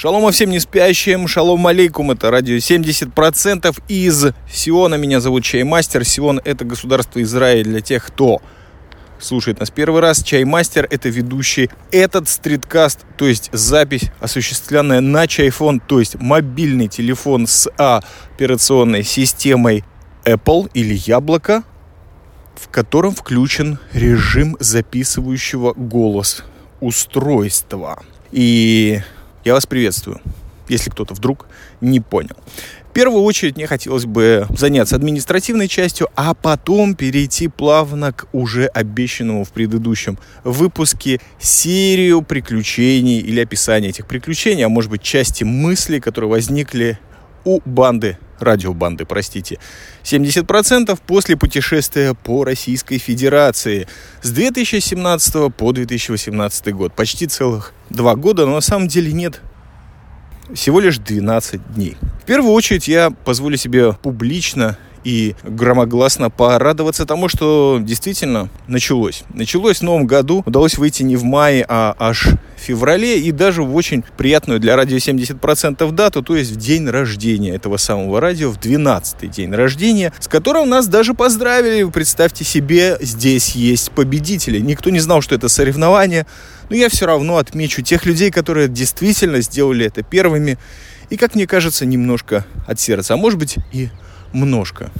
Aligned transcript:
Шалом 0.00 0.32
всем 0.32 0.48
не 0.48 0.60
спящим, 0.60 1.28
шалом 1.28 1.66
алейкум, 1.66 2.10
это 2.10 2.30
радио 2.30 2.56
70% 2.56 3.82
из 3.88 4.28
Сиона. 4.50 4.94
Меня 4.94 5.20
зовут 5.20 5.44
Чаймастер. 5.44 6.06
Сион– 6.06 6.40
это 6.44 6.64
государство 6.64 7.20
Израиль 7.20 7.64
для 7.64 7.82
тех, 7.82 8.06
кто 8.06 8.40
слушает 9.18 9.60
нас 9.60 9.70
первый 9.70 10.00
раз. 10.00 10.22
Чаймастер– 10.22 10.86
это 10.90 11.10
ведущий. 11.10 11.68
Этот 11.90 12.30
стриткаст, 12.30 13.00
то 13.18 13.26
есть 13.26 13.50
запись, 13.52 14.04
осуществленная 14.20 15.02
на 15.02 15.26
чайфон, 15.26 15.80
то 15.80 16.00
есть 16.00 16.14
мобильный 16.14 16.88
телефон 16.88 17.46
с 17.46 17.70
операционной 17.76 19.02
системой 19.02 19.84
Apple 20.24 20.70
или 20.72 20.94
Яблоко, 20.94 21.62
в 22.60 22.68
котором 22.68 23.14
включен 23.14 23.78
режим 23.92 24.56
записывающего 24.60 25.72
голос 25.72 26.44
устройства. 26.80 28.02
И 28.32 29.00
я 29.44 29.54
вас 29.54 29.66
приветствую, 29.66 30.20
если 30.68 30.90
кто-то 30.90 31.14
вдруг 31.14 31.46
не 31.80 32.00
понял. 32.00 32.36
В 32.90 32.92
первую 32.92 33.22
очередь 33.22 33.56
мне 33.56 33.68
хотелось 33.68 34.04
бы 34.04 34.46
заняться 34.50 34.96
административной 34.96 35.68
частью, 35.68 36.08
а 36.16 36.34
потом 36.34 36.96
перейти 36.96 37.46
плавно 37.48 38.12
к 38.12 38.26
уже 38.32 38.66
обещанному 38.66 39.44
в 39.44 39.52
предыдущем 39.52 40.18
выпуске 40.42 41.20
серию 41.38 42.22
приключений 42.22 43.20
или 43.20 43.40
описания 43.40 43.90
этих 43.90 44.06
приключений, 44.06 44.66
а 44.66 44.68
может 44.68 44.90
быть 44.90 45.02
части 45.02 45.44
мыслей, 45.44 46.00
которые 46.00 46.30
возникли 46.30 46.98
у 47.44 47.60
банды, 47.64 48.18
радиобанды, 48.40 49.04
простите, 49.04 49.58
70% 50.02 50.98
после 51.06 51.36
путешествия 51.36 52.14
по 52.14 52.44
Российской 52.44 52.98
Федерации 52.98 53.86
с 54.22 54.30
2017 54.30 55.54
по 55.54 55.72
2018 55.72 56.74
год. 56.74 56.94
Почти 56.94 57.26
целых 57.26 57.72
два 57.90 58.14
года, 58.16 58.46
но 58.46 58.54
на 58.54 58.60
самом 58.60 58.88
деле 58.88 59.12
нет 59.12 59.40
всего 60.54 60.80
лишь 60.80 60.98
12 60.98 61.74
дней. 61.74 61.96
В 62.22 62.26
первую 62.26 62.52
очередь 62.52 62.88
я 62.88 63.10
позволю 63.10 63.56
себе 63.56 63.92
публично 63.92 64.76
и 65.04 65.34
громогласно 65.42 66.30
порадоваться 66.30 67.06
тому, 67.06 67.28
что 67.28 67.78
действительно 67.80 68.48
началось. 68.66 69.24
Началось 69.32 69.78
в 69.78 69.82
новом 69.82 70.06
году, 70.06 70.42
удалось 70.46 70.78
выйти 70.78 71.02
не 71.02 71.16
в 71.16 71.24
мае, 71.24 71.64
а 71.68 71.94
аж 71.98 72.28
в 72.56 72.60
феврале 72.60 73.20
и 73.20 73.32
даже 73.32 73.62
в 73.62 73.74
очень 73.74 74.04
приятную 74.16 74.60
для 74.60 74.76
радио 74.76 74.96
70% 74.98 75.90
дату, 75.92 76.22
то 76.22 76.36
есть 76.36 76.50
в 76.50 76.56
день 76.56 76.88
рождения 76.88 77.54
этого 77.54 77.76
самого 77.78 78.20
радио, 78.20 78.50
в 78.50 78.58
12-й 78.58 79.28
день 79.28 79.52
рождения, 79.52 80.12
с 80.20 80.28
которым 80.28 80.68
нас 80.68 80.86
даже 80.86 81.14
поздравили. 81.14 81.84
Представьте 81.90 82.44
себе, 82.44 82.98
здесь 83.00 83.50
есть 83.56 83.90
победители. 83.92 84.58
Никто 84.58 84.90
не 84.90 85.00
знал, 85.00 85.22
что 85.22 85.34
это 85.34 85.48
соревнование, 85.48 86.26
но 86.68 86.76
я 86.76 86.88
все 86.88 87.06
равно 87.06 87.38
отмечу 87.38 87.82
тех 87.82 88.04
людей, 88.04 88.30
которые 88.30 88.68
действительно 88.68 89.40
сделали 89.40 89.86
это 89.86 90.02
первыми 90.02 90.58
и, 91.08 91.16
как 91.16 91.34
мне 91.34 91.46
кажется, 91.46 91.86
немножко 91.86 92.44
от 92.66 92.78
сердца, 92.78 93.14
а 93.14 93.16
может 93.16 93.38
быть 93.38 93.56
и 93.72 93.88
множко. 94.32 94.90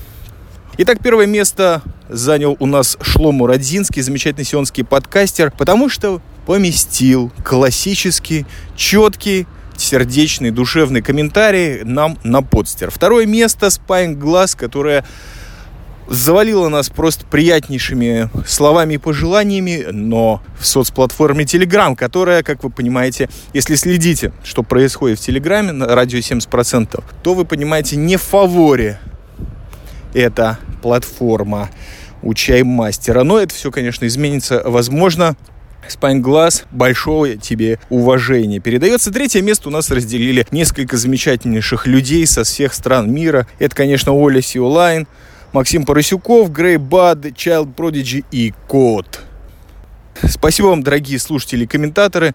Итак, 0.79 1.01
первое 1.03 1.27
место 1.27 1.83
занял 2.09 2.57
у 2.59 2.67
нас 2.67 2.97
Шлому 3.03 3.47
Родзинский, 3.47 4.03
замечательный 4.03 4.45
сионский 4.45 4.85
подкастер, 4.85 5.53
потому 5.57 5.89
что 5.89 6.23
поместил 6.47 7.31
классический, 7.45 8.47
четкий, 8.77 9.47
сердечный, 9.77 10.51
душевный 10.51 11.03
комментарий 11.03 11.85
нам 11.85 12.19
на 12.25 12.43
подстер. 12.43 12.91
Второе 12.91 13.27
место 13.27 13.67
Spine 13.67 14.17
Glass, 14.17 14.57
которое 14.57 15.05
завалила 16.09 16.69
нас 16.69 16.91
просто 16.91 17.25
приятнейшими 17.25 18.29
словами 18.47 18.95
и 18.95 18.99
пожеланиями, 18.99 19.87
но 19.93 20.43
в 20.59 20.67
соцплатформе 20.67 21.45
Telegram, 21.45 21.95
которая, 21.95 22.43
как 22.43 22.65
вы 22.65 22.71
понимаете, 22.71 23.29
если 23.55 23.77
следите, 23.77 24.33
что 24.43 24.63
происходит 24.63 25.21
в 25.21 25.23
Телеграме 25.23 25.73
на 25.73 25.87
радио 25.87 26.19
70%, 26.19 27.03
то 27.23 27.35
вы 27.35 27.45
понимаете 27.45 27.97
не 27.97 28.17
в 28.17 28.23
фаворе 28.23 28.99
эта 30.15 30.59
платформа 30.83 31.71
у 32.23 32.35
чаймастера. 32.35 33.23
Но 33.25 33.39
это 33.39 33.55
все, 33.55 33.71
конечно, 33.71 34.07
изменится, 34.07 34.63
возможно, 34.65 35.37
Спайнглаз, 35.89 36.65
большое 36.71 37.37
тебе 37.37 37.79
уважение. 37.89 38.61
Передается 38.61 39.11
третье 39.11 39.43
место. 39.43 39.69
У 39.69 39.73
нас 39.73 39.91
разделили 39.91 40.47
несколько 40.51 40.97
замечательнейших 40.97 41.87
людей 41.87 42.27
со 42.27 42.45
всех 42.45 42.75
стран 42.75 43.11
мира. 43.11 43.47
Это, 43.59 43.75
конечно, 43.75 44.13
Оля 44.13 44.41
Сиолайн, 44.41 45.09
Максим 45.53 45.85
Поросюков, 45.85 46.53
Грей 46.53 46.77
Бад, 46.77 47.25
Child 47.25 47.75
Prodigy 47.75 48.25
и 48.31 48.55
Кот. 48.69 49.21
Спасибо 50.23 50.67
вам, 50.67 50.83
дорогие 50.83 51.19
слушатели 51.19 51.65
и 51.65 51.67
комментаторы. 51.67 52.35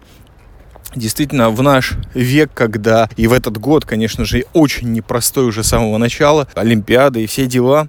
Действительно, 0.94 1.50
в 1.50 1.62
наш 1.62 1.94
век, 2.14 2.50
когда 2.54 3.08
и 3.16 3.26
в 3.26 3.32
этот 3.32 3.58
год, 3.58 3.84
конечно 3.84 4.24
же, 4.24 4.44
очень 4.52 4.92
непростой 4.92 5.44
уже 5.44 5.62
с 5.62 5.68
самого 5.68 5.98
начала, 5.98 6.48
Олимпиада 6.54 7.18
и 7.18 7.26
все 7.26 7.46
дела, 7.46 7.88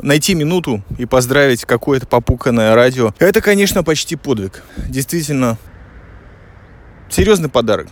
найти 0.00 0.34
минуту 0.34 0.82
и 0.98 1.06
поздравить 1.06 1.64
какое-то 1.64 2.06
попуканное 2.06 2.74
радио, 2.74 3.14
это, 3.18 3.40
конечно, 3.40 3.84
почти 3.84 4.16
подвиг. 4.16 4.62
Действительно, 4.88 5.58
серьезный 7.10 7.48
подарок. 7.48 7.88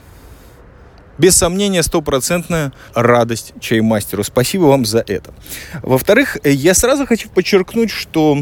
Без 1.19 1.37
сомнения, 1.37 1.83
стопроцентная 1.83 2.73
радость 2.95 3.53
чаймастеру. 3.61 4.25
Спасибо 4.25 4.65
вам 4.65 4.87
за 4.87 5.05
это. 5.07 5.35
Во-вторых, 5.83 6.39
я 6.45 6.73
сразу 6.73 7.07
хочу 7.07 7.29
подчеркнуть, 7.29 7.91
что 7.91 8.39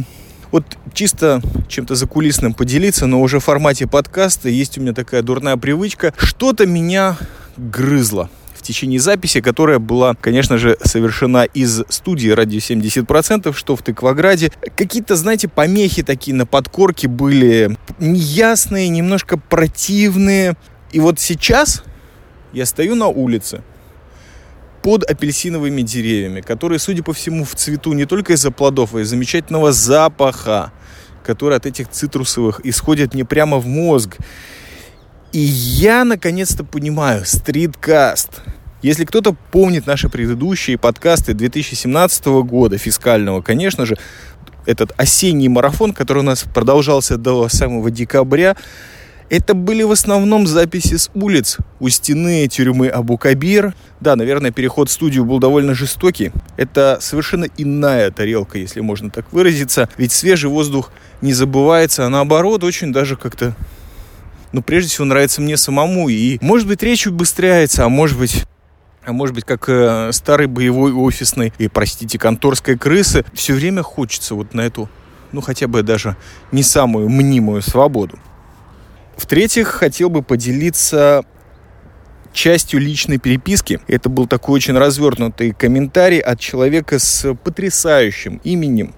вот 0.50 0.64
чисто 0.92 1.40
чем-то 1.68 1.94
закулисным 1.94 2.54
поделиться, 2.54 3.06
но 3.06 3.20
уже 3.20 3.40
в 3.40 3.44
формате 3.44 3.86
подкаста 3.86 4.48
есть 4.48 4.78
у 4.78 4.80
меня 4.80 4.92
такая 4.92 5.22
дурная 5.22 5.56
привычка. 5.56 6.12
Что-то 6.16 6.66
меня 6.66 7.16
грызло 7.56 8.30
в 8.54 8.62
течение 8.62 8.98
записи, 8.98 9.40
которая 9.40 9.78
была, 9.78 10.14
конечно 10.14 10.58
же, 10.58 10.76
совершена 10.82 11.44
из 11.44 11.82
студии 11.88 12.28
радио 12.28 12.58
70%, 12.58 13.54
что 13.54 13.76
в 13.76 13.82
Тыкваграде. 13.82 14.50
Какие-то, 14.76 15.16
знаете, 15.16 15.48
помехи 15.48 16.02
такие 16.02 16.34
на 16.34 16.46
подкорке 16.46 17.08
были 17.08 17.76
неясные, 17.98 18.88
немножко 18.88 19.38
противные. 19.38 20.54
И 20.92 21.00
вот 21.00 21.20
сейчас 21.20 21.84
я 22.52 22.66
стою 22.66 22.94
на 22.94 23.06
улице, 23.06 23.62
под 24.88 25.04
апельсиновыми 25.04 25.82
деревьями, 25.82 26.40
которые, 26.40 26.78
судя 26.78 27.02
по 27.02 27.12
всему, 27.12 27.44
в 27.44 27.54
цвету 27.54 27.92
не 27.92 28.06
только 28.06 28.32
из-за 28.32 28.50
плодов, 28.50 28.94
а 28.94 29.00
из 29.00 29.10
замечательного 29.10 29.70
запаха, 29.70 30.72
который 31.22 31.58
от 31.58 31.66
этих 31.66 31.90
цитрусовых 31.90 32.64
исходит 32.64 33.12
мне 33.12 33.26
прямо 33.26 33.58
в 33.58 33.66
мозг. 33.66 34.16
И 35.34 35.40
я 35.40 36.06
наконец-то 36.06 36.64
понимаю, 36.64 37.26
стриткаст. 37.26 38.40
Если 38.80 39.04
кто-то 39.04 39.36
помнит 39.52 39.86
наши 39.86 40.08
предыдущие 40.08 40.78
подкасты 40.78 41.34
2017 41.34 42.24
года, 42.44 42.78
фискального, 42.78 43.42
конечно 43.42 43.84
же, 43.84 43.98
этот 44.64 44.94
осенний 44.96 45.50
марафон, 45.50 45.92
который 45.92 46.20
у 46.20 46.22
нас 46.22 46.44
продолжался 46.44 47.18
до 47.18 47.50
самого 47.50 47.90
декабря, 47.90 48.56
это 49.30 49.54
были 49.54 49.82
в 49.82 49.90
основном 49.90 50.46
записи 50.46 50.96
с 50.96 51.10
улиц 51.14 51.58
у 51.80 51.88
стены 51.88 52.46
тюрьмы 52.48 52.88
Абу-Кабир. 52.88 53.74
Да, 54.00 54.16
наверное, 54.16 54.50
переход 54.50 54.88
в 54.88 54.92
студию 54.92 55.24
был 55.24 55.38
довольно 55.38 55.74
жестокий. 55.74 56.32
Это 56.56 56.98
совершенно 57.00 57.46
иная 57.56 58.10
тарелка, 58.10 58.58
если 58.58 58.80
можно 58.80 59.10
так 59.10 59.32
выразиться. 59.32 59.88
Ведь 59.96 60.12
свежий 60.12 60.48
воздух 60.48 60.90
не 61.20 61.32
забывается, 61.32 62.06
а 62.06 62.08
наоборот, 62.08 62.64
очень 62.64 62.92
даже 62.92 63.16
как-то 63.16 63.54
ну, 64.52 64.62
прежде 64.62 64.90
всего, 64.90 65.04
нравится 65.04 65.42
мне 65.42 65.56
самому. 65.56 66.08
И, 66.08 66.38
может 66.40 66.66
быть, 66.66 66.82
речь 66.82 67.06
убыстряется, 67.06 67.84
а 67.84 67.88
может 67.88 68.18
быть, 68.18 68.46
а 69.04 69.12
может 69.12 69.34
быть, 69.34 69.44
как 69.44 69.68
э, 69.68 70.10
старый 70.12 70.46
боевой 70.46 70.92
офисный 70.92 71.52
и, 71.58 71.68
простите, 71.68 72.18
конторской 72.18 72.78
крысы, 72.78 73.24
все 73.34 73.52
время 73.52 73.82
хочется 73.82 74.34
вот 74.34 74.54
на 74.54 74.62
эту, 74.62 74.88
ну, 75.32 75.42
хотя 75.42 75.68
бы 75.68 75.82
даже 75.82 76.16
не 76.50 76.62
самую 76.62 77.10
мнимую 77.10 77.60
свободу. 77.60 78.18
В-третьих, 79.18 79.66
хотел 79.66 80.10
бы 80.10 80.22
поделиться 80.22 81.24
частью 82.32 82.80
личной 82.80 83.18
переписки. 83.18 83.80
Это 83.88 84.08
был 84.08 84.28
такой 84.28 84.54
очень 84.54 84.78
развернутый 84.78 85.52
комментарий 85.52 86.20
от 86.20 86.38
человека 86.38 87.00
с 87.00 87.34
потрясающим 87.34 88.40
именем, 88.44 88.94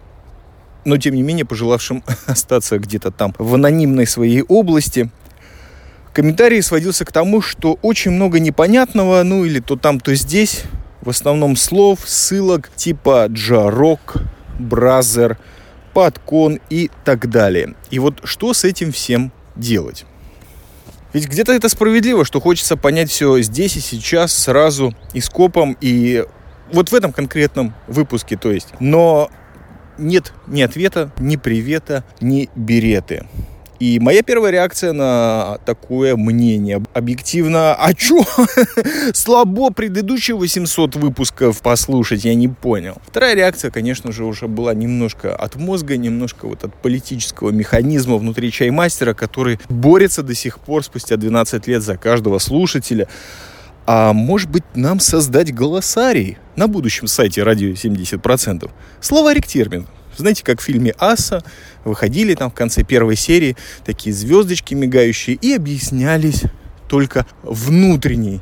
но 0.85 0.99
тем 0.99 1.15
не 1.15 1.23
менее 1.23 1.47
пожелавшим 1.47 2.05
остаться 2.27 2.79
где-то 2.79 3.11
там 3.11 3.35
в 3.39 3.55
анонимной 3.55 4.07
своей 4.07 4.43
области. 4.43 5.11
Комментарий 6.13 6.61
сводился 6.61 7.07
к 7.07 7.13
тому, 7.13 7.41
что 7.41 7.79
очень 7.81 8.11
много 8.11 8.41
непонятного, 8.41 9.23
ну 9.23 9.47
или 9.47 9.61
то 9.61 9.77
там, 9.77 10.01
то 10.01 10.15
здесь, 10.15 10.65
в 11.01 11.09
основном 11.09 11.57
слов, 11.57 12.01
ссылок 12.05 12.71
типа 12.77 13.27
джарок, 13.31 14.17
бразер, 14.59 15.39
подкон 15.95 16.61
и 16.69 16.91
так 17.07 17.31
далее. 17.31 17.75
И 17.91 17.99
вот 17.99 18.21
что 18.25 18.53
с 18.53 18.65
этим 18.65 18.93
всем 18.93 19.33
делать? 19.57 20.05
Ведь 21.13 21.29
где-то 21.29 21.53
это 21.53 21.69
справедливо, 21.69 22.25
что 22.25 22.41
хочется 22.41 22.77
понять 22.77 23.11
все 23.11 23.41
здесь 23.41 23.77
и 23.77 23.81
сейчас, 23.81 24.33
сразу 24.33 24.95
и 25.13 25.21
скопом, 25.21 25.77
и 25.81 26.25
вот 26.73 26.91
в 26.91 26.95
этом 26.95 27.13
конкретном 27.13 27.75
выпуске, 27.89 28.37
то 28.37 28.53
есть. 28.53 28.69
Но 28.79 29.31
нет 29.99 30.33
ни 30.47 30.63
ответа, 30.63 31.11
ни 31.19 31.37
привета, 31.37 32.05
ни 32.21 32.49
береты. 32.55 33.27
И 33.81 33.99
моя 33.99 34.23
первая 34.23 34.53
реакция 34.53 34.93
на 34.93 35.59
такое 35.65 36.15
мнение. 36.15 36.83
Объективно, 36.93 37.75
а 37.75 37.95
чё? 37.95 38.23
Слабо 39.15 39.71
предыдущие 39.71 40.37
800 40.37 40.97
выпусков 40.97 41.63
послушать, 41.63 42.27
я 42.27 42.35
не 42.35 42.49
понял. 42.49 42.99
Вторая 43.07 43.35
реакция, 43.35 43.71
конечно 43.71 44.13
же, 44.13 44.27
уже 44.27 44.49
была 44.49 44.75
немножко 44.75 45.35
от 45.35 45.57
мозга, 45.57 45.97
немножко 45.97 46.47
вот 46.47 46.63
от 46.63 46.75
политического 46.75 47.53
механизма 47.53 48.17
внутри 48.17 48.53
чаймастера, 48.53 49.15
который 49.15 49.59
борется 49.71 50.23
до 50.23 50.35
сих 50.35 50.61
пор, 50.61 50.85
спустя 50.85 51.17
12 51.17 51.67
лет, 51.67 51.83
за 51.83 51.97
каждого 51.97 52.39
слушателя. 52.39 53.09
А 53.87 54.13
может 54.13 54.51
быть, 54.51 54.65
нам 54.75 55.01
создать 55.01 55.55
голосарий 55.55 56.37
на 56.55 56.69
будущем 56.69 57.07
сайте 57.07 57.43
радио 57.43 57.71
70%? 57.71 58.71
Словарик 59.01 59.47
термин. 59.47 59.87
Знаете, 60.17 60.45
как 60.45 60.61
в 60.61 60.65
фильме 60.65 60.95
«Аса» 60.99 61.43
выходили 61.85 62.35
там 62.35 62.51
в 62.51 62.55
конце 62.55 62.83
первой 62.83 63.17
серии 63.17 63.57
такие 63.85 64.15
звездочки 64.15 64.75
мигающие 64.75 65.37
и 65.37 65.55
объяснялись 65.55 66.43
только 66.89 67.27
внутренней 67.43 68.41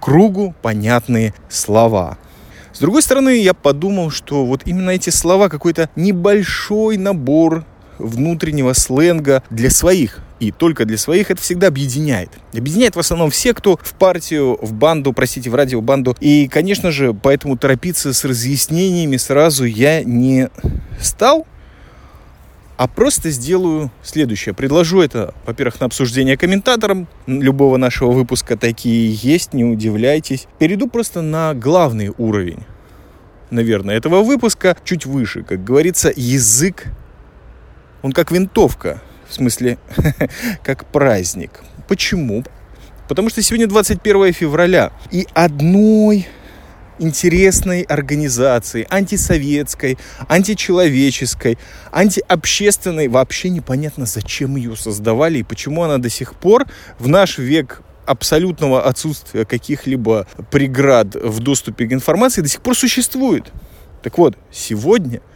кругу 0.00 0.54
понятные 0.62 1.34
слова. 1.48 2.18
С 2.72 2.78
другой 2.78 3.02
стороны, 3.02 3.42
я 3.42 3.54
подумал, 3.54 4.10
что 4.10 4.46
вот 4.46 4.62
именно 4.64 4.90
эти 4.90 5.10
слова 5.10 5.48
какой-то 5.48 5.90
небольшой 5.96 6.96
набор 6.96 7.64
внутреннего 7.98 8.72
сленга 8.72 9.42
для 9.50 9.70
своих. 9.70 10.20
И 10.40 10.52
только 10.52 10.84
для 10.84 10.98
своих 10.98 11.30
это 11.30 11.40
всегда 11.40 11.66
объединяет. 11.68 12.30
Объединяет 12.52 12.96
в 12.96 12.98
основном 12.98 13.30
все, 13.30 13.54
кто 13.54 13.78
в 13.82 13.94
партию, 13.94 14.58
в 14.60 14.72
банду, 14.72 15.12
простите, 15.12 15.50
в 15.50 15.54
радиобанду. 15.54 16.16
И, 16.20 16.48
конечно 16.48 16.90
же, 16.90 17.12
поэтому 17.12 17.56
торопиться 17.56 18.12
с 18.12 18.24
разъяснениями 18.24 19.16
сразу 19.16 19.64
я 19.64 20.04
не 20.04 20.48
стал, 21.00 21.46
а 22.76 22.86
просто 22.86 23.30
сделаю 23.30 23.90
следующее. 24.04 24.54
Предложу 24.54 25.00
это, 25.00 25.34
во-первых, 25.44 25.80
на 25.80 25.86
обсуждение 25.86 26.36
комментаторам 26.36 27.08
любого 27.26 27.76
нашего 27.76 28.12
выпуска. 28.12 28.56
Такие 28.56 29.12
есть, 29.12 29.52
не 29.52 29.64
удивляйтесь. 29.64 30.46
Перейду 30.60 30.86
просто 30.86 31.20
на 31.20 31.54
главный 31.54 32.12
уровень, 32.16 32.60
наверное, 33.50 33.96
этого 33.96 34.22
выпуска, 34.22 34.76
чуть 34.84 35.06
выше. 35.06 35.42
Как 35.42 35.64
говорится, 35.64 36.12
язык 36.14 36.86
он 38.02 38.12
как 38.12 38.30
винтовка, 38.30 39.02
в 39.28 39.34
смысле, 39.34 39.78
как 40.62 40.86
праздник. 40.86 41.60
Почему? 41.86 42.44
Потому 43.08 43.30
что 43.30 43.42
сегодня 43.42 43.66
21 43.66 44.32
февраля, 44.32 44.92
и 45.10 45.26
одной 45.34 46.26
интересной 46.98 47.82
организации, 47.82 48.86
антисоветской, 48.90 49.98
античеловеческой, 50.28 51.56
антиобщественной, 51.92 53.08
вообще 53.08 53.50
непонятно, 53.50 54.04
зачем 54.04 54.56
ее 54.56 54.76
создавали 54.76 55.38
и 55.38 55.42
почему 55.42 55.84
она 55.84 55.98
до 55.98 56.10
сих 56.10 56.34
пор 56.34 56.66
в 56.98 57.08
наш 57.08 57.38
век 57.38 57.82
абсолютного 58.04 58.82
отсутствия 58.82 59.44
каких-либо 59.44 60.26
преград 60.50 61.14
в 61.14 61.40
доступе 61.40 61.86
к 61.86 61.92
информации 61.92 62.40
до 62.40 62.48
сих 62.48 62.62
пор 62.62 62.76
существует. 62.76 63.52
Так 64.02 64.18
вот, 64.18 64.36
сегодня– 64.50 65.20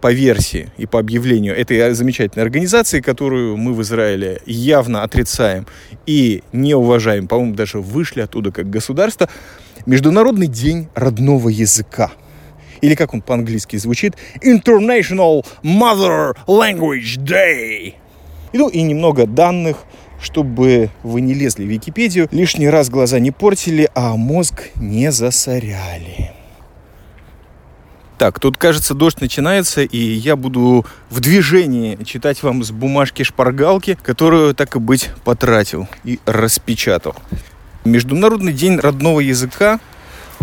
по 0.00 0.12
версии 0.12 0.70
и 0.76 0.86
по 0.86 0.98
объявлению 1.00 1.56
этой 1.56 1.92
замечательной 1.94 2.44
организации, 2.44 3.00
которую 3.00 3.56
мы 3.56 3.72
в 3.72 3.82
Израиле 3.82 4.40
явно 4.46 5.02
отрицаем 5.02 5.66
и 6.06 6.42
не 6.52 6.74
уважаем, 6.74 7.26
по-моему, 7.26 7.54
даже 7.54 7.80
вышли 7.80 8.20
оттуда 8.20 8.52
как 8.52 8.70
государство, 8.70 9.28
Международный 9.86 10.46
день 10.46 10.88
родного 10.94 11.48
языка. 11.48 12.12
Или 12.80 12.94
как 12.94 13.14
он 13.14 13.22
по-английски 13.22 13.76
звучит, 13.76 14.14
International 14.42 15.44
Mother 15.62 16.36
Language 16.46 17.18
Day. 17.18 17.94
Ну 18.52 18.68
и 18.68 18.82
немного 18.82 19.26
данных, 19.26 19.78
чтобы 20.20 20.90
вы 21.02 21.20
не 21.20 21.34
лезли 21.34 21.64
в 21.64 21.68
Википедию, 21.68 22.28
лишний 22.30 22.68
раз 22.68 22.88
глаза 22.88 23.18
не 23.18 23.30
портили, 23.30 23.88
а 23.94 24.16
мозг 24.16 24.68
не 24.76 25.10
засоряли. 25.10 26.37
Так, 28.18 28.40
тут, 28.40 28.56
кажется, 28.56 28.94
дождь 28.94 29.20
начинается, 29.20 29.82
и 29.82 29.96
я 29.96 30.34
буду 30.34 30.84
в 31.08 31.20
движении 31.20 32.02
читать 32.02 32.42
вам 32.42 32.64
с 32.64 32.72
бумажки 32.72 33.22
шпаргалки, 33.22 33.96
которую, 34.02 34.56
так 34.56 34.74
и 34.74 34.80
быть, 34.80 35.10
потратил 35.22 35.86
и 36.02 36.18
распечатал. 36.26 37.14
Международный 37.84 38.52
день 38.52 38.80
родного 38.80 39.20
языка 39.20 39.78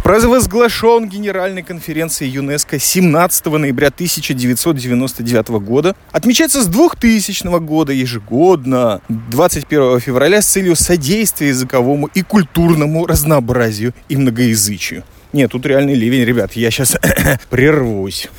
провозглашен 0.05 1.09
Генеральной 1.09 1.63
конференцией 1.63 2.31
ЮНЕСКО 2.31 2.79
17 2.79 3.45
ноября 3.47 3.87
1999 3.87 5.49
года. 5.59 5.97
Отмечается 6.13 6.61
с 6.61 6.67
2000 6.67 7.59
года 7.59 7.91
ежегодно 7.91 9.01
21 9.09 9.99
февраля 9.99 10.41
с 10.41 10.45
целью 10.45 10.77
содействия 10.77 11.49
языковому 11.49 12.07
и 12.13 12.21
культурному 12.21 13.05
разнообразию 13.05 13.93
и 14.07 14.15
многоязычию. 14.15 15.03
Нет, 15.35 15.51
тут 15.51 15.65
реальный 15.65 15.95
ливень, 15.95 16.23
ребят. 16.23 16.53
Я 16.53 16.71
сейчас 16.71 16.95
прервусь. 17.49 18.29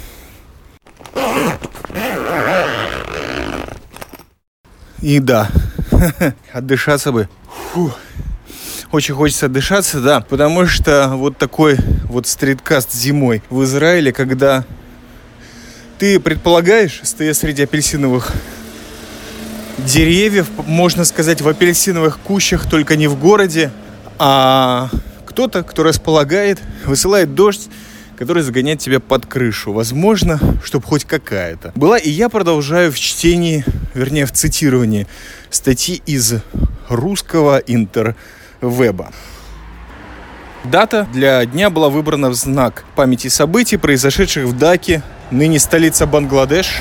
И 5.03 5.19
да, 5.21 5.51
отдышаться 6.55 7.13
бы. 7.13 7.29
Фу. 7.75 7.93
Очень 8.93 9.13
хочется 9.13 9.45
отдышаться, 9.45 10.01
да, 10.01 10.21
потому 10.23 10.65
что 10.65 11.11
вот 11.17 11.37
такой 11.37 11.77
вот 12.05 12.27
стриткаст 12.27 12.95
зимой 12.95 13.43
в 13.51 13.63
Израиле, 13.65 14.11
когда 14.11 14.65
ты 15.99 16.19
предполагаешь, 16.19 17.01
стоя 17.03 17.35
среди 17.35 17.65
апельсиновых 17.65 18.33
деревьев, 19.77 20.47
можно 20.67 21.05
сказать, 21.05 21.43
в 21.43 21.49
апельсиновых 21.49 22.19
кущах, 22.21 22.67
только 22.67 22.97
не 22.97 23.07
в 23.07 23.21
городе, 23.21 23.71
а 24.19 24.89
кто-то, 25.37 25.63
кто 25.65 25.83
располагает, 25.83 26.63
высылает 26.87 27.35
дождь, 27.35 27.69
который 28.17 28.43
загоняет 28.43 28.79
тебя 28.79 29.01
под 29.01 29.27
крышу. 29.27 29.71
Возможно, 29.71 30.41
чтобы 30.65 30.87
хоть 30.87 31.05
какая-то. 31.05 31.73
Была 31.75 31.99
и 31.99 32.09
я 32.09 32.31
продолжаю 32.31 32.91
в 32.91 32.99
чтении, 32.99 33.63
вернее, 33.93 34.25
в 34.25 34.33
цитировании 34.33 35.07
статьи 35.51 36.01
из 36.07 36.37
русского 36.89 37.59
интервеба. 37.59 39.13
Дата 40.65 41.07
для 41.13 41.45
дня 41.45 41.69
была 41.69 41.91
выбрана 41.91 42.31
в 42.31 42.35
знак 42.35 42.87
памяти 42.95 43.29
событий, 43.29 43.77
произошедших 43.77 44.47
в 44.47 44.57
Даке, 44.57 45.03
ныне 45.31 45.59
столица 45.59 46.07
Бангладеш, 46.07 46.81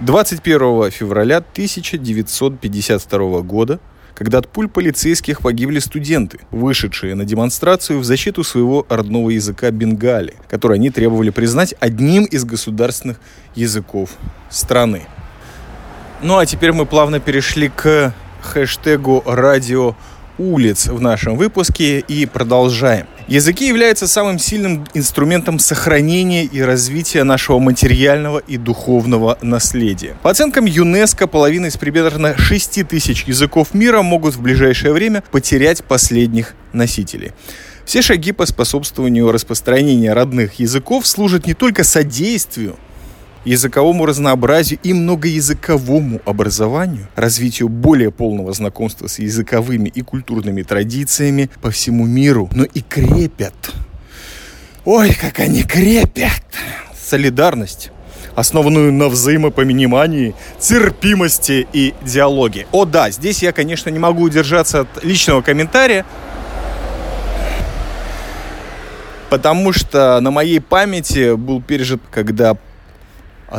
21 0.00 0.90
февраля 0.92 1.36
1952 1.36 3.42
года 3.42 3.80
когда 4.18 4.38
от 4.38 4.48
пуль 4.48 4.66
полицейских 4.66 5.42
погибли 5.42 5.78
студенты, 5.78 6.40
вышедшие 6.50 7.14
на 7.14 7.24
демонстрацию 7.24 8.00
в 8.00 8.04
защиту 8.04 8.42
своего 8.42 8.84
родного 8.88 9.30
языка 9.30 9.70
бенгали, 9.70 10.34
который 10.48 10.74
они 10.74 10.90
требовали 10.90 11.30
признать 11.30 11.72
одним 11.78 12.24
из 12.24 12.44
государственных 12.44 13.20
языков 13.54 14.10
страны. 14.50 15.02
Ну 16.20 16.36
а 16.36 16.46
теперь 16.46 16.72
мы 16.72 16.84
плавно 16.84 17.20
перешли 17.20 17.68
к 17.68 18.12
хэштегу 18.42 19.22
«Радио 19.24 19.94
улиц» 20.36 20.88
в 20.88 21.00
нашем 21.00 21.36
выпуске 21.36 22.00
и 22.00 22.26
продолжаем. 22.26 23.06
Языки 23.28 23.68
являются 23.68 24.08
самым 24.08 24.38
сильным 24.38 24.86
инструментом 24.94 25.58
сохранения 25.58 26.44
и 26.44 26.62
развития 26.62 27.24
нашего 27.24 27.58
материального 27.58 28.38
и 28.38 28.56
духовного 28.56 29.36
наследия. 29.42 30.16
По 30.22 30.30
оценкам 30.30 30.64
ЮНЕСКО, 30.64 31.26
половина 31.26 31.66
из 31.66 31.76
примерно 31.76 32.38
6 32.38 32.88
тысяч 32.88 33.24
языков 33.24 33.74
мира 33.74 34.00
могут 34.00 34.34
в 34.34 34.40
ближайшее 34.40 34.94
время 34.94 35.22
потерять 35.30 35.84
последних 35.84 36.54
носителей. 36.72 37.32
Все 37.84 38.00
шаги 38.00 38.32
по 38.32 38.46
способствованию 38.46 39.30
распространения 39.30 40.14
родных 40.14 40.54
языков 40.54 41.06
служат 41.06 41.46
не 41.46 41.52
только 41.52 41.84
содействию 41.84 42.76
языковому 43.44 44.06
разнообразию 44.06 44.78
и 44.82 44.92
многоязыковому 44.92 46.20
образованию, 46.24 47.08
развитию 47.16 47.68
более 47.68 48.10
полного 48.10 48.52
знакомства 48.52 49.06
с 49.06 49.18
языковыми 49.18 49.88
и 49.88 50.02
культурными 50.02 50.62
традициями 50.62 51.50
по 51.60 51.70
всему 51.70 52.06
миру, 52.06 52.48
но 52.52 52.64
и 52.64 52.80
крепят. 52.80 53.54
Ой, 54.84 55.14
как 55.14 55.40
они 55.40 55.62
крепят! 55.62 56.42
Солидарность 56.98 57.90
основанную 58.38 58.92
на 58.92 59.08
взаимопонимании, 59.08 60.32
терпимости 60.60 61.66
и 61.72 61.94
диалоге. 62.02 62.68
О 62.70 62.84
да, 62.84 63.10
здесь 63.10 63.42
я, 63.42 63.50
конечно, 63.50 63.90
не 63.90 63.98
могу 63.98 64.22
удержаться 64.22 64.80
от 64.80 65.02
личного 65.02 65.42
комментария, 65.42 66.06
потому 69.28 69.72
что 69.72 70.20
на 70.20 70.30
моей 70.30 70.60
памяти 70.60 71.34
был 71.34 71.60
пережит, 71.60 72.00
когда 72.12 72.56